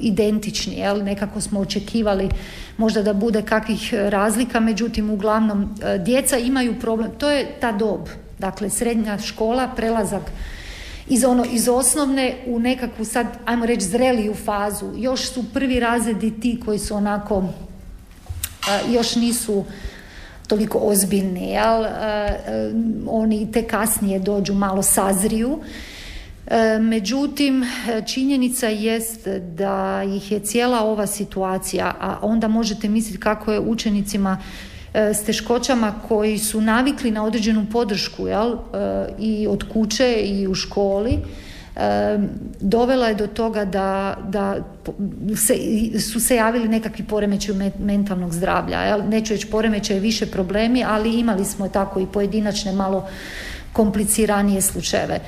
identični, 0.00 0.74
jel, 0.74 1.04
nekako 1.04 1.40
smo 1.40 1.60
očekivali 1.60 2.28
možda 2.76 3.02
da 3.02 3.12
bude 3.12 3.42
kakvih 3.42 3.94
razlika, 3.94 4.60
međutim 4.60 5.10
uglavnom 5.10 5.74
e, 5.82 5.98
djeca 5.98 6.38
imaju 6.38 6.80
problem, 6.80 7.10
to 7.18 7.30
je 7.30 7.46
ta 7.60 7.72
dob, 7.72 8.00
dakle 8.38 8.70
srednja 8.70 9.18
škola, 9.18 9.68
prelazak 9.76 10.22
iz, 11.08 11.24
ono, 11.24 11.44
iz 11.52 11.68
osnovne 11.68 12.34
u 12.46 12.58
nekakvu 12.58 13.04
sad, 13.04 13.26
ajmo 13.44 13.66
reći, 13.66 13.84
zreliju 13.84 14.34
fazu. 14.34 14.92
Još 14.96 15.30
su 15.30 15.44
prvi 15.52 15.80
razredi 15.80 16.40
ti 16.40 16.60
koji 16.64 16.78
su 16.78 16.94
onako, 16.94 17.44
još 18.90 19.16
nisu 19.16 19.64
toliko 20.46 20.78
ozbiljni, 20.78 21.50
jel? 21.50 21.84
oni 23.06 23.52
te 23.52 23.62
kasnije 23.62 24.18
dođu, 24.18 24.54
malo 24.54 24.82
sazriju 24.82 25.58
međutim, 26.80 27.64
činjenica 28.06 28.68
jest 28.68 29.28
da 29.28 30.02
ih 30.16 30.32
je 30.32 30.40
cijela 30.40 30.80
ova 30.80 31.06
situacija, 31.06 31.94
a 32.00 32.18
onda 32.22 32.48
možete 32.48 32.88
misliti 32.88 33.20
kako 33.20 33.52
je 33.52 33.60
učenicima 33.60 34.38
e, 34.94 35.14
s 35.14 35.24
teškoćama 35.24 35.94
koji 36.08 36.38
su 36.38 36.60
navikli 36.60 37.10
na 37.10 37.24
određenu 37.24 37.66
podršku 37.72 38.28
jel? 38.28 38.52
E, 38.52 38.56
i 39.18 39.46
od 39.46 39.64
kuće 39.72 40.12
i 40.12 40.46
u 40.48 40.54
školi, 40.54 41.18
dovela 42.60 43.08
je 43.08 43.14
do 43.14 43.26
toga 43.26 43.64
da, 43.64 44.16
da 44.28 44.56
se, 45.36 45.54
su 46.00 46.20
se 46.20 46.36
javili 46.36 46.68
nekakvi 46.68 47.04
poremećaj 47.04 47.54
mentalnog 47.78 48.32
zdravlja. 48.32 48.80
Jel? 48.80 49.08
Neću 49.08 49.32
reći 49.32 49.46
poremećaj 49.46 49.98
više 49.98 50.26
problemi, 50.26 50.84
ali 50.84 51.20
imali 51.20 51.44
smo 51.44 51.68
tako 51.68 52.00
i 52.00 52.06
pojedinačne 52.06 52.72
malo 52.72 53.08
kompliciranije 53.72 54.60
slučajeve. 54.60 55.20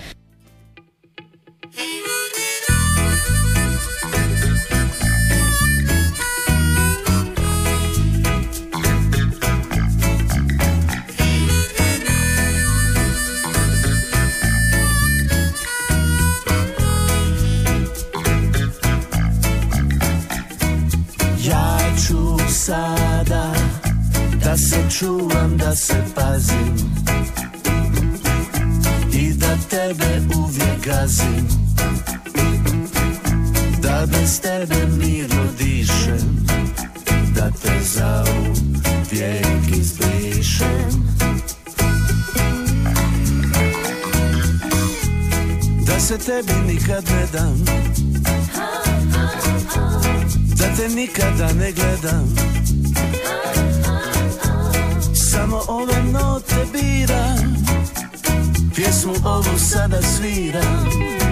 Note 56.54 56.72
biram 56.72 57.56
Pjesmu 58.74 59.12
ovu 59.24 59.58
sada 59.58 60.02
sviram 60.02 61.23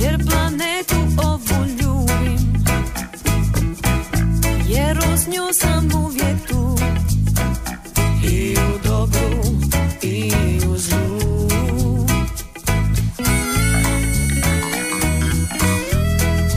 Jer 0.00 0.18
planetu 0.26 0.96
ovu 1.24 1.66
ljubim. 1.66 2.64
Jer 4.68 4.98
uz 4.98 5.26
nju 5.28 5.42
tu. 6.48 6.76
I 8.24 8.56
u 8.56 8.88
dobru 8.88 9.42
i 10.02 10.32
u 10.68 10.78
zlu. 10.78 11.56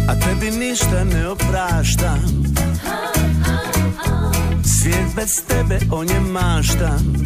A 0.08 0.20
tebi 0.20 0.52
ništa 0.52 1.04
ne 1.04 1.28
opraštam. 1.28 2.44
Svijet 4.64 5.16
bez 5.16 5.42
tebe 5.48 5.80
on 5.92 6.10
je 6.10 6.20
maštan 6.20 7.26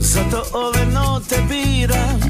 Zato 0.00 0.42
ove 0.52 0.86
note 0.86 1.36
biram 1.48 2.25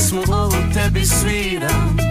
Pjesmu 0.00 0.22
ovu 0.32 0.56
tebi 0.74 1.06
sviram 1.06 2.09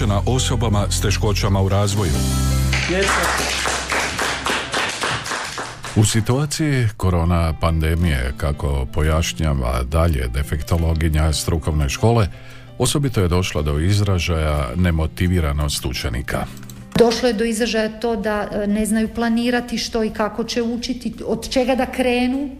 posvećena 0.00 0.22
osobama 0.26 0.86
s 0.90 1.00
teškoćama 1.00 1.62
u 1.62 1.68
razvoju. 1.68 2.12
U 5.96 6.04
situaciji 6.04 6.88
korona 6.96 7.54
pandemije, 7.60 8.32
kako 8.36 8.86
pojašnjava 8.92 9.82
dalje 9.82 10.28
defektologinja 10.34 11.32
strukovne 11.32 11.88
škole, 11.88 12.28
osobito 12.78 13.20
je 13.20 13.28
došla 13.28 13.62
do 13.62 13.78
izražaja 13.78 14.68
nemotiviranost 14.76 15.86
učenika. 15.86 16.46
Došlo 16.98 17.28
je 17.28 17.34
do 17.34 17.44
izražaja 17.44 18.00
to 18.00 18.16
da 18.16 18.48
e, 18.52 18.66
ne 18.66 18.86
znaju 18.86 19.08
planirati 19.14 19.78
što 19.78 20.04
i 20.04 20.10
kako 20.10 20.44
će 20.44 20.62
učiti, 20.62 21.14
od 21.26 21.48
čega 21.48 21.74
da 21.74 21.86
krenu, 21.86 22.50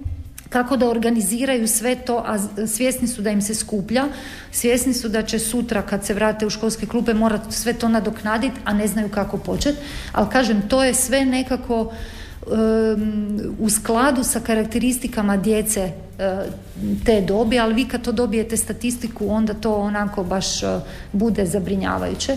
kako 0.51 0.77
da 0.77 0.89
organiziraju 0.89 1.69
sve 1.69 1.95
to, 1.95 2.25
a 2.27 2.67
svjesni 2.67 3.09
su 3.09 3.23
da 3.23 3.31
im 3.31 3.43
se 3.43 3.55
skuplja, 3.55 4.05
svjesni 4.51 4.95
su 4.95 5.09
da 5.09 5.23
će 5.23 5.39
sutra 5.39 5.83
kad 5.83 6.05
se 6.07 6.15
vrate 6.15 6.47
u 6.47 6.51
školske 6.51 6.87
klupe 6.87 7.15
morati 7.15 7.55
sve 7.55 7.73
to 7.73 7.89
nadoknaditi, 7.89 8.61
a 8.65 8.75
ne 8.75 8.87
znaju 8.87 9.09
kako 9.09 9.39
početi. 9.39 9.79
Ali 10.13 10.31
kažem, 10.33 10.63
to 10.69 10.85
je 10.85 10.95
sve 10.95 11.25
nekako 11.25 11.93
em, 12.53 13.55
u 13.61 13.71
skladu 13.71 14.25
sa 14.25 14.41
karakteristikama 14.41 15.37
djece 15.37 15.81
e, 15.81 15.93
te 17.05 17.21
dobi, 17.21 17.59
ali 17.59 17.75
vi 17.75 17.85
kad 17.85 18.03
to 18.03 18.13
dobijete 18.13 18.57
statistiku, 18.57 19.29
onda 19.29 19.55
to 19.55 19.75
onako 19.75 20.25
baš 20.25 20.63
e, 20.63 20.81
bude 21.13 21.47
zabrinjavajuće. 21.47 22.37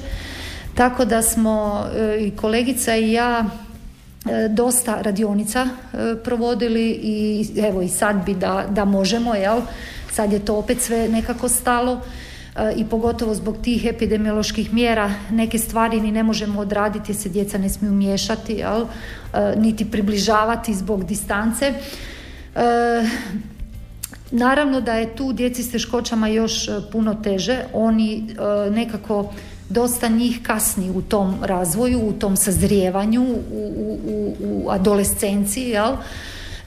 Tako 0.75 1.05
da 1.05 1.21
smo 1.21 1.85
e, 1.95 2.17
i 2.19 2.31
kolegica 2.31 2.95
i 2.95 3.11
ja 3.11 3.45
dosta 4.49 5.01
radionica 5.01 5.67
e, 5.67 6.15
provodili 6.23 6.89
i 6.91 7.45
evo 7.57 7.81
i 7.81 7.89
sad 7.89 8.25
bi 8.25 8.33
da, 8.33 8.65
da 8.69 8.85
možemo, 8.85 9.35
jel? 9.35 9.61
Sad 10.11 10.33
je 10.33 10.45
to 10.45 10.55
opet 10.55 10.81
sve 10.81 11.09
nekako 11.09 11.49
stalo 11.49 12.01
e, 12.55 12.73
i 12.75 12.85
pogotovo 12.85 13.35
zbog 13.35 13.57
tih 13.63 13.85
epidemioloških 13.85 14.73
mjera 14.73 15.13
neke 15.31 15.59
stvari 15.59 16.01
ni 16.01 16.11
ne 16.11 16.23
možemo 16.23 16.61
odraditi 16.61 17.11
jer 17.11 17.17
se 17.17 17.29
djeca 17.29 17.57
ne 17.57 17.69
smiju 17.69 17.91
miješati, 17.91 18.53
jel? 18.53 18.85
E, 19.33 19.55
niti 19.57 19.91
približavati 19.91 20.73
zbog 20.73 21.05
distance. 21.05 21.73
E, 22.55 23.03
Naravno 24.35 24.81
da 24.81 24.93
je 24.93 25.15
tu 25.15 25.33
djeci 25.33 25.63
s 25.63 25.71
teškoćama 25.71 26.27
još 26.27 26.67
e, 26.67 26.71
puno 26.91 27.13
teže. 27.13 27.59
Oni 27.73 28.15
e, 28.17 28.71
nekako 28.71 29.33
dosta 29.69 30.07
njih 30.07 30.39
kasni 30.43 30.89
u 30.89 31.01
tom 31.01 31.35
razvoju, 31.41 31.99
u 31.99 32.13
tom 32.13 32.37
sazrijevanju, 32.37 33.23
u, 33.51 33.73
u, 34.05 34.35
u, 34.39 34.69
adolescenciji, 34.69 35.69
jel? 35.69 35.93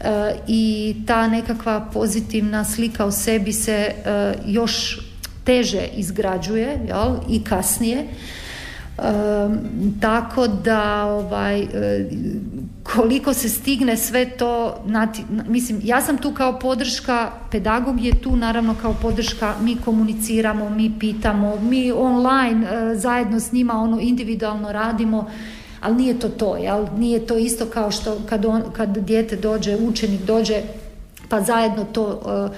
E, 0.00 0.34
I 0.48 0.96
ta 1.06 1.28
nekakva 1.28 1.88
pozitivna 1.92 2.64
slika 2.64 3.04
o 3.04 3.10
sebi 3.10 3.52
se 3.52 3.72
e, 3.72 3.92
još 4.46 5.00
teže 5.44 5.86
izgrađuje, 5.96 6.80
jel? 6.88 7.16
I 7.28 7.44
kasnije. 7.44 8.06
Um, 8.98 9.58
tako 10.00 10.46
da 10.48 11.04
ovaj 11.04 11.60
e, 11.60 11.66
koliko 12.86 13.34
se 13.34 13.48
stigne 13.48 13.96
sve 13.96 14.30
to 14.30 14.74
nati- 14.86 15.24
na- 15.28 15.44
mislim 15.48 15.80
ja 15.84 16.00
sam 16.00 16.18
tu 16.18 16.32
kao 16.32 16.58
podrška 16.58 17.30
pedagog 17.50 18.00
je 18.00 18.20
tu 18.20 18.36
naravno 18.36 18.74
kao 18.82 18.94
podrška 19.02 19.54
mi 19.62 19.76
komuniciramo 19.76 20.70
mi 20.70 20.98
pitamo 20.98 21.56
mi 21.60 21.92
online 21.92 22.66
e, 22.66 22.96
zajedno 22.96 23.40
s 23.40 23.52
njima 23.52 23.74
ono 23.74 24.00
individualno 24.00 24.72
radimo 24.72 25.30
ali 25.80 25.94
nije 25.96 26.18
to 26.18 26.28
to 26.28 26.56
jel? 26.56 26.86
Nije 26.98 27.26
to 27.26 27.38
isto 27.38 27.66
kao 27.66 27.90
što 27.90 28.18
kad 28.28 28.44
on, 28.44 28.62
kad 28.72 28.98
dijete 28.98 29.36
dođe 29.36 29.76
učenik 29.76 30.20
dođe 30.22 30.62
pa 31.28 31.40
zajedno 31.40 31.84
to 31.84 32.20
e, 32.52 32.56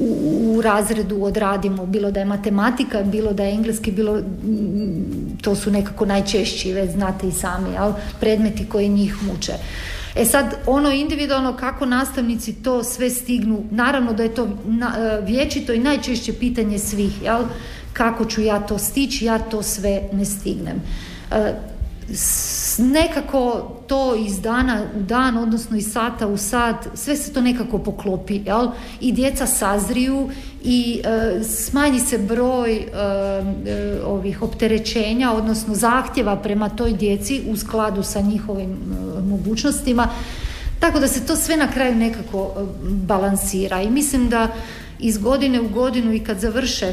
u, 0.00 0.60
razredu 0.62 1.22
odradimo, 1.22 1.86
bilo 1.86 2.10
da 2.10 2.20
je 2.20 2.26
matematika, 2.26 3.02
bilo 3.02 3.32
da 3.32 3.44
je 3.44 3.54
engleski, 3.54 3.92
bilo 3.92 4.22
to 5.42 5.54
su 5.54 5.70
nekako 5.70 6.06
najčešći, 6.06 6.72
već 6.72 6.90
znate 6.90 7.28
i 7.28 7.32
sami, 7.32 7.70
jel, 7.72 7.92
predmeti 8.20 8.66
koji 8.68 8.88
njih 8.88 9.16
muče. 9.22 9.52
E 10.16 10.24
sad, 10.24 10.54
ono 10.66 10.90
individualno 10.90 11.56
kako 11.56 11.86
nastavnici 11.86 12.52
to 12.52 12.84
sve 12.84 13.10
stignu, 13.10 13.64
naravno 13.70 14.12
da 14.12 14.22
je 14.22 14.34
to 14.34 14.44
e, 14.44 14.48
vječito 15.22 15.72
i 15.72 15.78
najčešće 15.78 16.32
pitanje 16.32 16.78
svih, 16.78 17.22
jel, 17.22 17.42
kako 17.92 18.24
ću 18.24 18.42
ja 18.42 18.60
to 18.60 18.78
stići, 18.78 19.24
ja 19.24 19.38
to 19.38 19.62
sve 19.62 20.02
ne 20.12 20.24
stignem. 20.24 20.82
Nekako 22.78 23.70
to 23.86 24.14
iz 24.14 24.40
dana 24.40 24.84
u 24.96 25.02
dan, 25.02 25.38
odnosno 25.38 25.76
iz 25.76 25.92
sata 25.92 26.26
u 26.26 26.36
sat, 26.36 26.88
sve 26.94 27.16
se 27.16 27.32
to 27.32 27.40
nekako 27.40 27.78
poklopi, 27.78 28.40
jel? 28.46 28.68
I 29.00 29.12
djeca 29.12 29.46
sazriju 29.46 30.30
i 30.64 31.00
e, 31.04 31.44
smanji 31.44 32.00
se 32.00 32.18
broj 32.18 32.76
e, 32.76 32.86
e, 33.66 34.00
ovih 34.04 34.42
opterećenja, 34.42 35.32
odnosno 35.32 35.74
zahtjeva 35.74 36.36
prema 36.36 36.68
toj 36.68 36.92
djeci 36.92 37.42
u 37.50 37.56
skladu 37.56 38.02
sa 38.02 38.20
njihovim 38.20 38.70
e, 38.70 39.20
mogućnostima. 39.20 40.08
Tako 40.80 41.00
da 41.00 41.08
se 41.08 41.26
to 41.26 41.36
sve 41.36 41.56
na 41.56 41.70
kraju 41.70 41.94
nekako 41.94 42.54
e, 42.56 42.64
balansira 42.84 43.82
i 43.82 43.90
mislim 43.90 44.28
da 44.28 44.48
iz 44.98 45.18
godine 45.18 45.60
u 45.60 45.68
godinu 45.68 46.12
i 46.12 46.24
kad 46.24 46.38
završe 46.38 46.92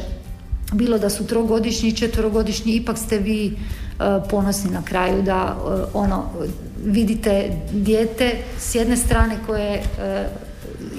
bilo 0.74 0.98
da 0.98 1.10
su 1.10 1.28
trogodišnji 1.28 1.92
četverogodišnji, 1.92 2.74
ipak 2.74 2.98
ste 2.98 3.18
vi 3.18 3.58
ponosni 4.30 4.72
na 4.72 4.82
kraju 4.82 5.22
da 5.22 5.56
e, 5.58 5.84
ono 5.94 6.26
vidite 6.86 7.52
dijete 7.72 8.32
s 8.60 8.76
jedne 8.76 8.98
strane 8.98 9.38
koje 9.46 9.74
e, 9.74 9.82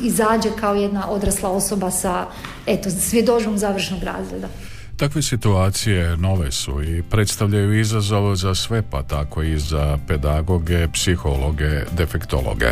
izađe 0.02 0.48
kao 0.61 0.74
jedna 0.74 1.11
odrasla 1.11 1.50
osoba 1.50 1.90
sa 1.90 2.26
eto 2.66 2.90
svjedožbom 2.90 3.59
završnog 3.59 4.02
razreda. 4.02 4.48
Takve 4.96 5.22
situacije 5.22 6.16
nove 6.16 6.52
su 6.52 6.82
i 6.82 7.02
predstavljaju 7.02 7.80
izazov 7.80 8.35
za 8.37 8.54
sve, 8.54 8.82
pa 8.90 9.02
tako 9.02 9.42
i 9.42 9.59
za 9.59 9.98
pedagoge, 10.09 10.88
psihologe, 10.92 11.85
defektologe. 11.92 12.66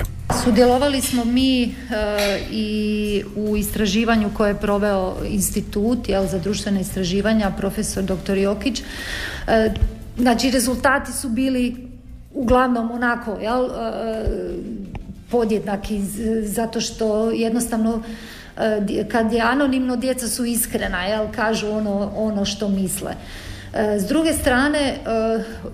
Sudjelovali 0.44 1.00
smo 1.00 1.24
mi 1.24 1.62
e, 1.62 1.70
i 2.50 3.22
u 3.36 3.56
istraživanju 3.56 4.30
koje 4.34 4.50
je 4.50 4.60
proveo 4.60 5.16
institut 5.24 6.08
jel, 6.08 6.26
za 6.26 6.38
društvene 6.38 6.80
istraživanja, 6.80 7.50
profesor 7.50 8.04
dr. 8.04 8.38
Jokić. 8.38 8.82
E, 9.46 9.74
znači, 10.18 10.50
rezultati 10.50 11.12
su 11.12 11.28
bili 11.28 11.88
uglavnom 12.34 12.90
onako, 12.90 13.38
jel, 13.40 13.64
e, 13.64 14.24
podjednaki, 15.30 16.00
zato 16.42 16.80
što 16.80 17.30
jednostavno 17.30 18.02
e, 18.56 19.08
kad 19.08 19.32
je 19.32 19.40
anonimno, 19.40 19.96
djeca 19.96 20.28
su 20.28 20.44
iskrena, 20.44 21.02
jel, 21.02 21.26
kažu 21.34 21.70
ono, 21.70 22.12
ono 22.16 22.44
što 22.44 22.68
misle. 22.68 23.14
E, 23.74 23.98
S 24.00 24.06
druge 24.06 24.32
strane, 24.32 24.78
e, 24.80 24.98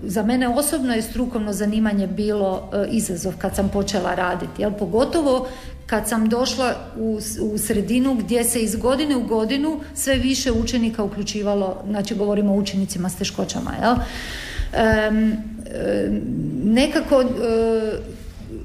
za 0.02 0.22
mene 0.22 0.48
osobno 0.48 0.94
je 0.94 1.02
strukovno 1.02 1.52
zanimanje 1.52 2.06
bilo 2.06 2.70
e, 2.72 2.86
izazov 2.90 3.32
kad 3.38 3.56
sam 3.56 3.68
počela 3.68 4.14
raditi, 4.14 4.62
jel? 4.62 4.72
pogotovo 4.78 5.48
kad 5.86 6.08
sam 6.08 6.28
došla 6.28 6.74
u, 6.96 7.18
u 7.42 7.58
sredinu 7.58 8.14
gdje 8.14 8.44
se 8.44 8.60
iz 8.60 8.76
godine 8.76 9.16
u 9.16 9.22
godinu 9.22 9.80
sve 9.94 10.14
više 10.14 10.52
učenika 10.52 11.02
uključivalo, 11.02 11.82
znači 11.88 12.14
govorimo 12.14 12.52
o 12.52 12.56
učenicima 12.56 13.08
s 13.08 13.16
teškoćama, 13.16 13.72
jel? 13.82 13.94
Em, 14.72 15.36
nekako 16.64 17.20
e, 17.20 17.26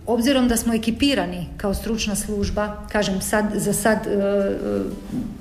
obzirom 0.05 0.47
da 0.47 0.57
smo 0.57 0.73
ekipirani 0.73 1.47
kao 1.57 1.73
stručna 1.73 2.15
služba, 2.15 2.87
kažem 2.91 3.21
sad, 3.21 3.45
za 3.55 3.73
sad 3.73 4.07
e, 4.07 4.11
e, 4.11 4.55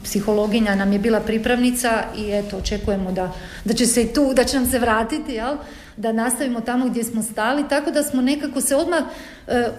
psihologinja 0.02 0.74
nam 0.74 0.92
je 0.92 0.98
bila 0.98 1.20
pripravnica 1.20 2.04
i 2.18 2.30
eto 2.30 2.57
očekujemo 2.57 3.12
da, 3.12 3.33
da 3.64 3.74
će 3.74 3.87
se 3.87 4.02
i 4.02 4.12
tu, 4.12 4.33
da 4.35 4.44
će 4.44 4.57
nam 4.57 4.66
se 4.66 4.78
vratiti, 4.78 5.33
jel? 5.33 5.57
da 5.96 6.12
nastavimo 6.12 6.61
tamo 6.61 6.88
gdje 6.88 7.04
smo 7.04 7.22
stali, 7.22 7.68
tako 7.68 7.90
da 7.90 8.02
smo 8.02 8.22
nekako 8.22 8.61
se 8.61 8.76
odmah 8.76 9.02
e, 9.48 9.54
e, 9.54 9.70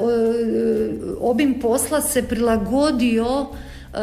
obim 1.20 1.60
posla 1.60 2.02
se 2.02 2.24
prilagodio 2.24 3.26
e, 3.94 3.98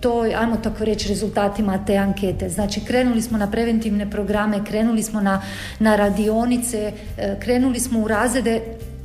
toj, 0.00 0.34
ajmo 0.34 0.56
tako 0.56 0.84
reći, 0.84 1.08
rezultatima 1.08 1.84
te 1.86 1.96
ankete. 1.96 2.48
Znači, 2.48 2.80
krenuli 2.80 3.22
smo 3.22 3.38
na 3.38 3.50
preventivne 3.50 4.10
programe, 4.10 4.64
krenuli 4.64 5.02
smo 5.02 5.20
na, 5.20 5.42
na 5.78 5.96
radionice, 5.96 6.92
krenuli 7.40 7.80
smo 7.80 8.00
u 8.00 8.08
razrede 8.08 8.60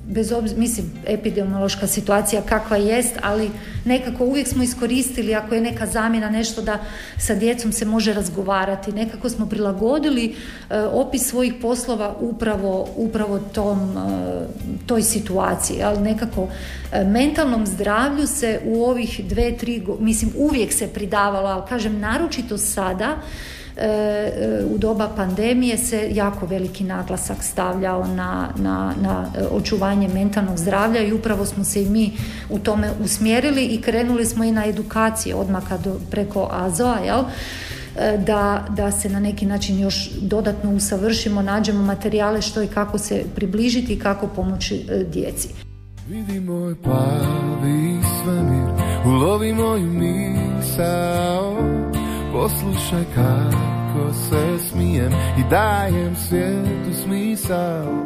bez 0.10 0.32
obzira, 0.32 0.60
mislim, 0.60 0.92
epidemiološka 1.08 1.88
situacija 1.88 2.42
kakva 2.42 2.78
jest, 2.78 3.16
ali 3.22 3.52
nekako 3.86 4.26
uvijek 4.26 4.48
smo 4.48 4.64
iskoristili 4.64 5.36
ako 5.36 5.56
je 5.56 5.62
neka 5.62 5.86
zamjena 5.86 6.30
nešto 6.30 6.62
da 6.62 6.80
sa 7.18 7.36
djecom 7.36 7.72
se 7.72 7.86
može 7.86 8.14
razgovarati. 8.14 8.92
Nekako 8.92 9.30
smo 9.30 9.46
prilagodili 9.46 10.26
e, 10.70 10.80
opis 10.82 11.28
svojih 11.28 11.54
poslova 11.62 12.16
upravo, 12.20 12.90
upravo 12.96 13.40
tom, 13.40 13.98
e, 13.98 14.02
toj 14.86 15.02
situaciji. 15.02 15.84
Ali 15.84 16.02
nekako 16.02 16.48
e, 16.92 17.04
mentalnom 17.04 17.66
zdravlju 17.66 18.28
se 18.28 18.60
u 18.66 18.84
ovih 18.84 19.22
dve, 19.30 19.58
tri, 19.58 19.84
mislim, 20.00 20.32
uvijek 20.38 20.74
se 20.74 20.88
pridavalo, 20.88 21.48
ali 21.48 21.68
kažem, 21.70 22.00
naročito 22.00 22.58
sada, 22.58 23.18
u 24.76 24.78
doba 24.78 25.10
pandemije 25.16 25.78
se 25.78 26.10
jako 26.12 26.46
veliki 26.46 26.84
naglasak 26.84 27.44
stavljao 27.44 28.08
na, 28.08 28.50
na, 28.58 28.94
na 29.02 29.26
e, 29.38 29.48
očuvanje 29.52 30.08
mentalnog 30.08 30.58
zdravlja 30.58 31.02
i 31.02 31.14
upravo 31.14 31.46
smo 31.46 31.64
se 31.64 31.84
i 31.84 31.90
mi 31.90 32.12
u 32.50 32.60
tome 32.60 32.92
usmjerili 33.04 33.66
i 33.66 33.82
krenuli 33.82 34.26
smo 34.26 34.44
i 34.44 34.52
na 34.52 34.66
edukacije 34.66 35.36
odmah 35.36 35.68
kad, 35.70 35.88
preko 36.12 36.50
AZO-a, 36.52 37.00
jel? 37.00 37.20
e, 37.20 38.18
da, 38.18 38.66
da 38.70 38.92
se 38.92 39.10
na 39.10 39.20
neki 39.20 39.46
način 39.46 39.80
još 39.80 40.10
dodatno 40.22 40.72
usavršimo, 40.72 41.42
nađemo 41.42 41.84
materijale 41.84 42.42
što 42.42 42.62
i 42.62 42.68
kako 42.68 42.98
se 42.98 43.24
približiti 43.36 43.94
i 43.94 44.00
kako 44.00 44.28
pomoći 44.28 44.76
e, 44.76 45.04
djeci. 45.04 45.48
Vidi 46.10 46.40
moj 46.40 46.76
plavi 46.82 48.02
svemir, 48.24 48.70
ulovi 49.06 49.54
moju 49.54 49.92
misao, 49.94 51.56
poslušaj 52.34 53.04
kako 53.94 54.14
se 54.14 54.70
smijem 54.70 55.12
i 55.12 55.50
dajem 55.50 56.16
svijetu 56.16 56.94
smisao. 57.04 58.06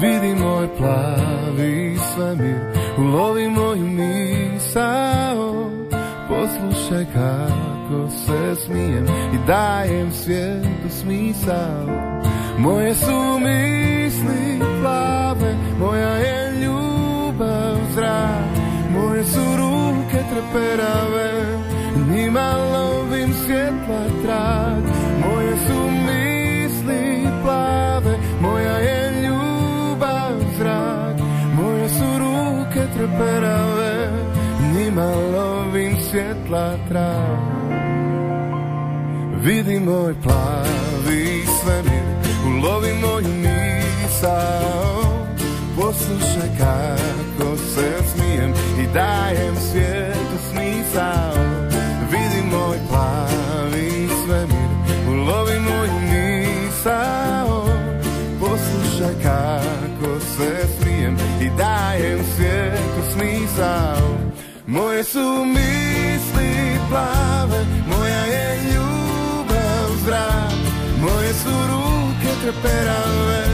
Vidi 0.00 0.34
moj 0.34 0.68
plavi 0.78 1.96
svemir, 2.14 2.58
ulovi 2.98 3.48
moju 3.48 3.86
misao, 3.86 5.70
poslušaj 6.28 7.04
kako 7.04 8.08
se 8.10 8.64
smijem 8.64 9.04
i 9.06 9.46
dajem 9.46 10.12
svijetu 10.12 10.88
smisao. 10.90 12.20
Moje 12.58 12.94
su 12.94 13.38
misli 13.38 14.60
plave, 14.80 15.54
moja 15.80 16.10
je 16.10 16.52
ljubav 16.64 17.76
zrak, 17.94 18.58
moje 18.90 19.24
su 19.24 19.40
ruke 19.56 20.24
treperave, 20.30 21.58
njima 22.10 22.54
lovim 22.72 23.34
svjetla 23.34 24.04
trag. 24.24 24.93
Su 25.54 25.90
misli 25.90 27.28
plave, 27.42 28.18
moja 28.40 28.76
je 28.76 29.22
ljubav 29.22 30.36
zrak, 30.58 31.16
moje 31.56 31.88
su 31.88 32.04
ruke 32.18 32.80
treperave, 32.96 34.10
njima 34.74 35.14
lovim 35.36 35.96
svjetla 36.10 36.76
trag. 36.88 37.54
Vidi 39.42 39.80
moj 39.80 40.14
plavi 40.22 41.44
svemir, 41.62 42.04
ulovi 42.46 42.92
moju 43.00 43.34
misao, 43.34 45.26
poslušaj 45.76 46.48
kako 46.58 47.56
se 47.56 47.92
smijem 48.12 48.52
i 48.80 48.94
dajem 48.94 49.56
svijetu 49.56 50.36
smisao. 50.50 51.33
Misao, 56.84 57.64
poslušaj 58.40 59.14
kako 59.22 60.20
se 60.20 60.66
smijem 60.78 61.16
i 61.40 61.50
dajem 61.58 62.18
svijetu 62.36 63.12
smisao. 63.12 64.18
Moje 64.66 65.04
su 65.04 65.44
misli 65.44 66.78
plave, 66.88 67.64
moja 67.86 68.24
je 68.24 68.58
ljubav 68.74 69.90
zrak, 70.06 70.52
moje 71.00 71.34
su 71.34 71.50
ruke 71.70 72.34
treperave, 72.42 73.44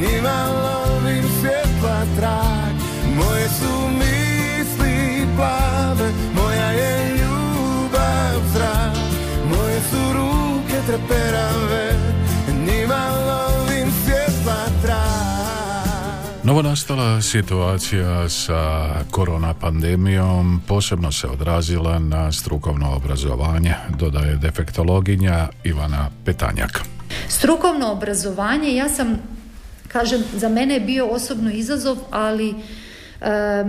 njima 0.00 0.46
lovim 0.48 1.24
svjetla 1.40 2.00
trag. 2.18 2.76
Moje 3.16 3.48
su 3.48 3.88
misli 3.98 5.26
plave, 5.36 6.10
moja 6.34 6.70
je 6.70 7.08
ljubav 7.08 8.40
zrak, 8.54 8.96
moje 9.44 9.80
su 9.90 10.12
ruke 10.12 10.76
treperave, 10.86 12.15
njima 12.86 13.08
lovim 13.26 13.88
svjetla 14.04 14.66
trag. 14.82 16.44
Novonastala 16.44 17.22
situacija 17.22 18.28
sa 18.28 18.88
korona 19.10 19.54
pandemijom 19.54 20.62
posebno 20.68 21.12
se 21.12 21.26
odrazila 21.26 21.98
na 21.98 22.32
strukovno 22.32 22.96
obrazovanje, 22.96 23.74
dodaje 23.98 24.36
defektologinja 24.36 25.48
Ivana 25.64 26.10
Petanjak. 26.24 26.80
Strukovno 27.28 27.92
obrazovanje, 27.92 28.74
ja 28.74 28.88
sam, 28.88 29.18
kažem, 29.88 30.22
za 30.36 30.48
mene 30.48 30.74
je 30.74 30.80
bio 30.80 31.06
osobno 31.06 31.50
izazov, 31.50 31.96
ali 32.10 32.54
e, 33.20 33.64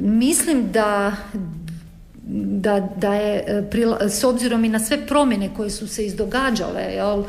mislim 0.00 0.72
da 0.72 1.12
da, 2.34 2.88
da 2.96 3.14
je 3.14 3.44
e, 3.46 3.62
prila- 3.70 4.08
s 4.08 4.24
obzirom 4.24 4.64
i 4.64 4.68
na 4.68 4.78
sve 4.78 5.06
promjene 5.06 5.50
koje 5.56 5.70
su 5.70 5.88
se 5.88 6.06
izdogađale 6.06 6.82
jel, 6.82 7.24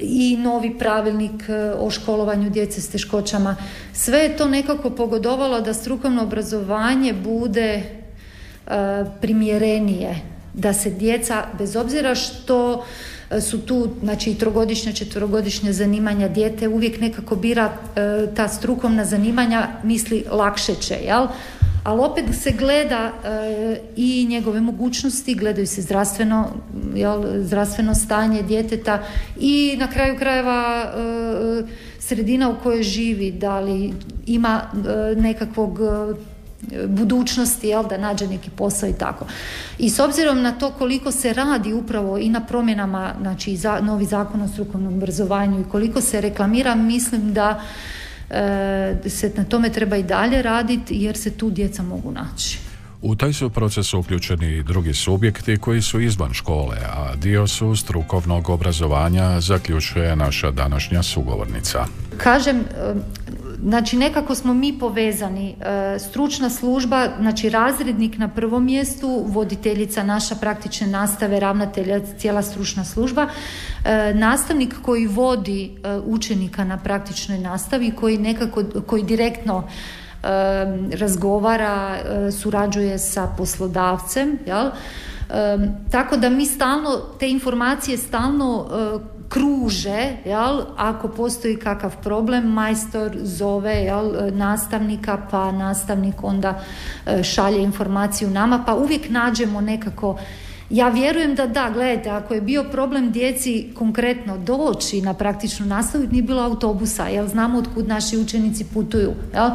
i 0.00 0.36
novi 0.36 0.78
pravilnik 0.78 1.48
e, 1.48 1.72
o 1.78 1.90
školovanju 1.90 2.50
djece 2.50 2.80
s 2.80 2.88
teškoćama 2.88 3.56
sve 3.92 4.18
je 4.18 4.36
to 4.36 4.48
nekako 4.48 4.90
pogodovalo 4.90 5.60
da 5.60 5.74
strukovno 5.74 6.22
obrazovanje 6.22 7.12
bude 7.12 7.72
e, 7.72 7.84
primjerenije 9.20 10.20
da 10.54 10.72
se 10.72 10.90
djeca 10.90 11.44
bez 11.58 11.76
obzira 11.76 12.14
što 12.14 12.84
e, 13.30 13.40
su 13.40 13.58
tu 13.66 13.88
znači 14.02 14.30
i 14.30 14.34
trogodišnja, 14.34 14.92
četverogodišnja 14.92 15.72
zanimanja 15.72 16.28
dijete 16.28 16.68
uvijek 16.68 17.00
nekako 17.00 17.36
bira 17.36 17.72
ta 18.36 18.48
strukovna 18.48 19.04
zanimanja 19.04 19.68
misli 19.82 20.24
lakše 20.30 20.74
će, 20.74 20.94
jel? 20.94 21.26
Ali 21.84 22.00
opet 22.00 22.24
se 22.42 22.52
gleda 22.52 23.12
e, 23.24 23.80
i 23.96 24.26
njegove 24.28 24.60
mogućnosti, 24.60 25.34
gledaju 25.34 25.66
se 25.66 25.82
zdravstveno, 25.82 26.48
jel, 26.94 27.22
zdravstveno 27.42 27.94
stanje 27.94 28.42
djeteta 28.42 29.02
i 29.40 29.76
na 29.78 29.86
kraju 29.90 30.18
krajeva 30.18 30.84
e, 30.84 31.62
sredina 31.98 32.48
u 32.48 32.54
kojoj 32.62 32.82
živi, 32.82 33.32
da 33.32 33.60
li 33.60 33.92
ima 34.26 34.62
e, 34.62 35.20
nekakvog 35.20 35.80
e, 35.80 36.86
budućnosti, 36.86 37.68
jel, 37.68 37.88
da 37.88 37.98
nađe 37.98 38.26
neki 38.26 38.50
posao 38.50 38.88
i 38.88 38.92
tako. 38.92 39.26
I 39.78 39.90
s 39.90 39.98
obzirom 39.98 40.42
na 40.42 40.52
to 40.52 40.70
koliko 40.70 41.12
se 41.12 41.32
radi 41.32 41.72
upravo 41.72 42.18
i 42.18 42.28
na 42.28 42.40
promjenama, 42.40 43.14
znači 43.20 43.56
za, 43.56 43.80
novi 43.80 44.04
zakon 44.04 44.42
o 44.42 44.48
strukovnom 44.48 44.94
obrazovanju 44.94 45.60
i 45.60 45.70
koliko 45.70 46.00
se 46.00 46.20
reklamira, 46.20 46.74
mislim 46.74 47.32
da 47.34 47.62
se 49.08 49.32
na 49.36 49.44
tome 49.44 49.70
treba 49.70 49.96
i 49.96 50.02
dalje 50.02 50.42
raditi 50.42 50.96
jer 50.96 51.16
se 51.16 51.30
tu 51.30 51.50
djeca 51.50 51.82
mogu 51.82 52.12
naći. 52.12 52.58
U 53.02 53.14
taj 53.14 53.32
su 53.32 53.50
proces 53.50 53.94
uključeni 53.94 54.56
i 54.56 54.62
drugi 54.62 54.94
subjekti 54.94 55.56
koji 55.56 55.82
su 55.82 56.00
izvan 56.00 56.32
škole, 56.32 56.76
a 56.92 57.14
dio 57.16 57.46
su 57.46 57.76
strukovnog 57.76 58.48
obrazovanja, 58.48 59.40
zaključuje 59.40 60.16
naša 60.16 60.50
današnja 60.50 61.02
sugovornica. 61.02 61.86
Kažem, 62.16 62.56
e, 62.60 62.94
znači 63.62 63.96
nekako 63.96 64.34
smo 64.34 64.54
mi 64.54 64.78
povezani, 64.78 65.54
e, 65.60 65.98
stručna 65.98 66.50
služba, 66.50 67.08
znači 67.20 67.50
razrednik 67.50 68.18
na 68.18 68.28
prvom 68.28 68.64
mjestu, 68.64 69.24
voditeljica 69.26 70.02
naša 70.02 70.34
praktične 70.34 70.86
nastave, 70.86 71.40
ravnatelja, 71.40 72.00
cijela 72.18 72.42
stručna 72.42 72.84
služba, 72.84 73.28
e, 73.84 74.14
nastavnik 74.14 74.74
koji 74.82 75.06
vodi 75.06 75.64
e, 75.64 75.98
učenika 75.98 76.64
na 76.64 76.78
praktičnoj 76.78 77.38
nastavi, 77.38 77.90
koji 77.90 78.18
nekako, 78.18 78.64
koji 78.86 79.02
direktno 79.02 79.68
razgovara, 81.00 81.98
surađuje 82.32 82.98
sa 82.98 83.28
poslodavcem, 83.38 84.38
jel? 84.46 84.70
Tako 85.90 86.16
da 86.16 86.30
mi 86.30 86.46
stalno, 86.46 86.96
te 87.18 87.30
informacije 87.30 87.96
stalno 87.96 88.66
kruže, 89.28 90.16
jel, 90.24 90.62
ako 90.76 91.08
postoji 91.08 91.56
kakav 91.56 91.96
problem, 92.02 92.52
majstor 92.52 93.16
zove 93.22 93.74
jel, 93.74 94.12
nastavnika, 94.32 95.18
pa 95.30 95.52
nastavnik 95.52 96.14
onda 96.22 96.60
šalje 97.22 97.62
informaciju 97.62 98.30
nama, 98.30 98.64
pa 98.66 98.74
uvijek 98.74 99.10
nađemo 99.10 99.60
nekako 99.60 100.18
ja 100.70 100.88
vjerujem 100.88 101.34
da 101.34 101.46
da, 101.46 101.70
gledajte, 101.70 102.10
ako 102.10 102.34
je 102.34 102.40
bio 102.40 102.64
problem 102.64 103.10
djeci 103.12 103.68
konkretno 103.74 104.38
doći 104.38 105.02
na 105.02 105.14
praktičnu 105.14 105.66
nastavu, 105.66 106.04
nije 106.10 106.22
bilo 106.22 106.42
autobusa, 106.42 107.08
jel 107.08 107.26
znamo 107.26 107.58
otkud 107.58 107.88
naši 107.88 108.18
učenici 108.18 108.64
putuju, 108.74 109.12
jel? 109.34 109.50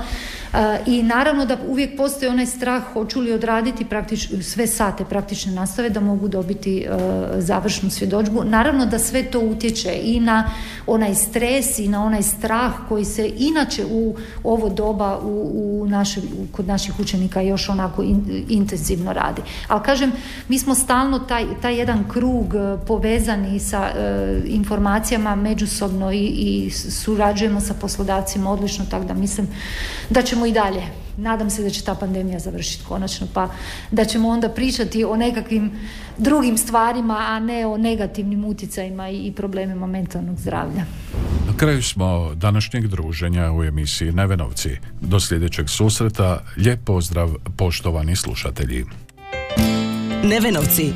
I 0.85 1.03
naravno 1.03 1.45
da 1.45 1.57
uvijek 1.67 1.97
postoji 1.97 2.29
onaj 2.29 2.45
strah 2.45 2.83
hoću 2.93 3.19
li 3.19 3.31
odraditi 3.31 3.85
praktič, 3.85 4.29
sve 4.41 4.67
sate 4.67 5.05
praktične 5.05 5.51
nastave 5.51 5.89
da 5.89 5.99
mogu 5.99 6.27
dobiti 6.27 6.77
e, 6.79 6.87
završnu 7.41 7.89
svjedodžbu. 7.89 8.43
Naravno 8.43 8.85
da 8.85 8.99
sve 8.99 9.23
to 9.23 9.39
utječe 9.39 9.99
i 10.03 10.19
na 10.19 10.49
onaj 10.87 11.15
stres 11.15 11.79
i 11.79 11.87
na 11.87 12.05
onaj 12.05 12.23
strah 12.23 12.71
koji 12.89 13.05
se 13.05 13.31
inače 13.37 13.85
u 13.91 14.15
ovo 14.43 14.69
doba 14.69 15.19
u, 15.19 15.27
u 15.27 15.75
u- 15.85 16.47
kod 16.51 16.67
naših 16.67 16.99
učenika 16.99 17.41
još 17.41 17.69
onako 17.69 18.03
in- 18.03 18.45
intenzivno 18.49 19.13
radi. 19.13 19.41
Ali 19.67 19.83
kažem, 19.83 20.11
mi 20.47 20.59
smo 20.59 20.75
stalno 20.75 21.19
taj, 21.19 21.45
taj 21.61 21.75
jedan 21.79 22.03
krug 22.09 22.55
e, 22.55 22.77
povezani 22.87 23.59
sa 23.59 23.87
e, 23.87 24.41
informacijama 24.45 25.35
međusobno 25.35 26.11
i, 26.11 26.17
i 26.25 26.69
surađujemo 26.69 27.61
sa 27.61 27.73
poslodavcima 27.73 28.51
odlično, 28.51 28.85
tako 28.91 29.05
da 29.05 29.13
mislim 29.13 29.47
da 30.09 30.21
ćemo 30.21 30.44
i 30.45 30.51
dalje. 30.51 30.83
Nadam 31.17 31.49
se 31.49 31.63
da 31.63 31.69
će 31.69 31.83
ta 31.83 31.95
pandemija 31.95 32.39
završiti 32.39 32.83
konačno, 32.87 33.27
pa 33.33 33.49
da 33.91 34.05
ćemo 34.05 34.29
onda 34.29 34.49
pričati 34.49 35.03
o 35.03 35.15
nekakvim 35.15 35.71
drugim 36.17 36.57
stvarima, 36.57 37.17
a 37.17 37.39
ne 37.39 37.65
o 37.65 37.77
negativnim 37.77 38.45
utjecajima 38.45 39.09
i 39.09 39.31
problemima 39.35 39.87
mentalnog 39.87 40.39
zdravlja. 40.39 40.85
Na 41.47 41.57
kraju 41.57 41.83
smo 41.83 42.31
današnjeg 42.35 42.87
druženja 42.87 43.51
u 43.51 43.63
emisiji 43.63 44.11
Nevenovci. 44.11 44.69
Do 45.01 45.19
sljedećeg 45.19 45.69
susreta, 45.69 46.43
lijep 46.57 46.79
pozdrav 46.85 47.29
poštovani 47.57 48.15
slušatelji. 48.15 48.85
Nevenovci. 50.23 50.93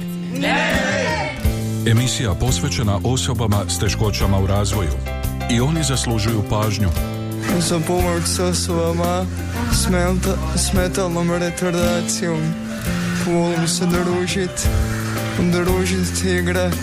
Emisija 1.88 2.33
posvećena 2.33 2.99
osobama 3.03 3.69
s 3.69 3.79
teškoćama 3.79 4.39
u 4.39 4.47
razvoju. 4.47 4.91
I 5.51 5.59
oni 5.59 5.83
zaslužuju 5.83 6.43
pažnju. 6.49 7.18
Za 7.57 7.79
pomoć 7.88 8.23
s 8.25 8.39
osobama 8.39 9.25
s, 9.73 9.88
menta- 9.88 10.38
s 10.57 10.73
metalnom 10.73 11.31
retardacijom. 11.31 12.39
Volim 13.25 13.67
se 13.67 13.85
družit, 13.85 14.67
družit 15.39 16.23
i 16.25 16.29
igrat. 16.29 16.73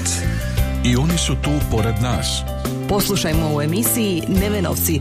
I 0.84 0.96
oni 0.96 1.18
su 1.18 1.34
tu 1.34 1.50
pored 1.70 1.94
nas. 2.02 2.42
Poslušajmo 2.88 3.54
u 3.54 3.62
emisiji 3.62 4.22
Nevenovci. 4.28 5.00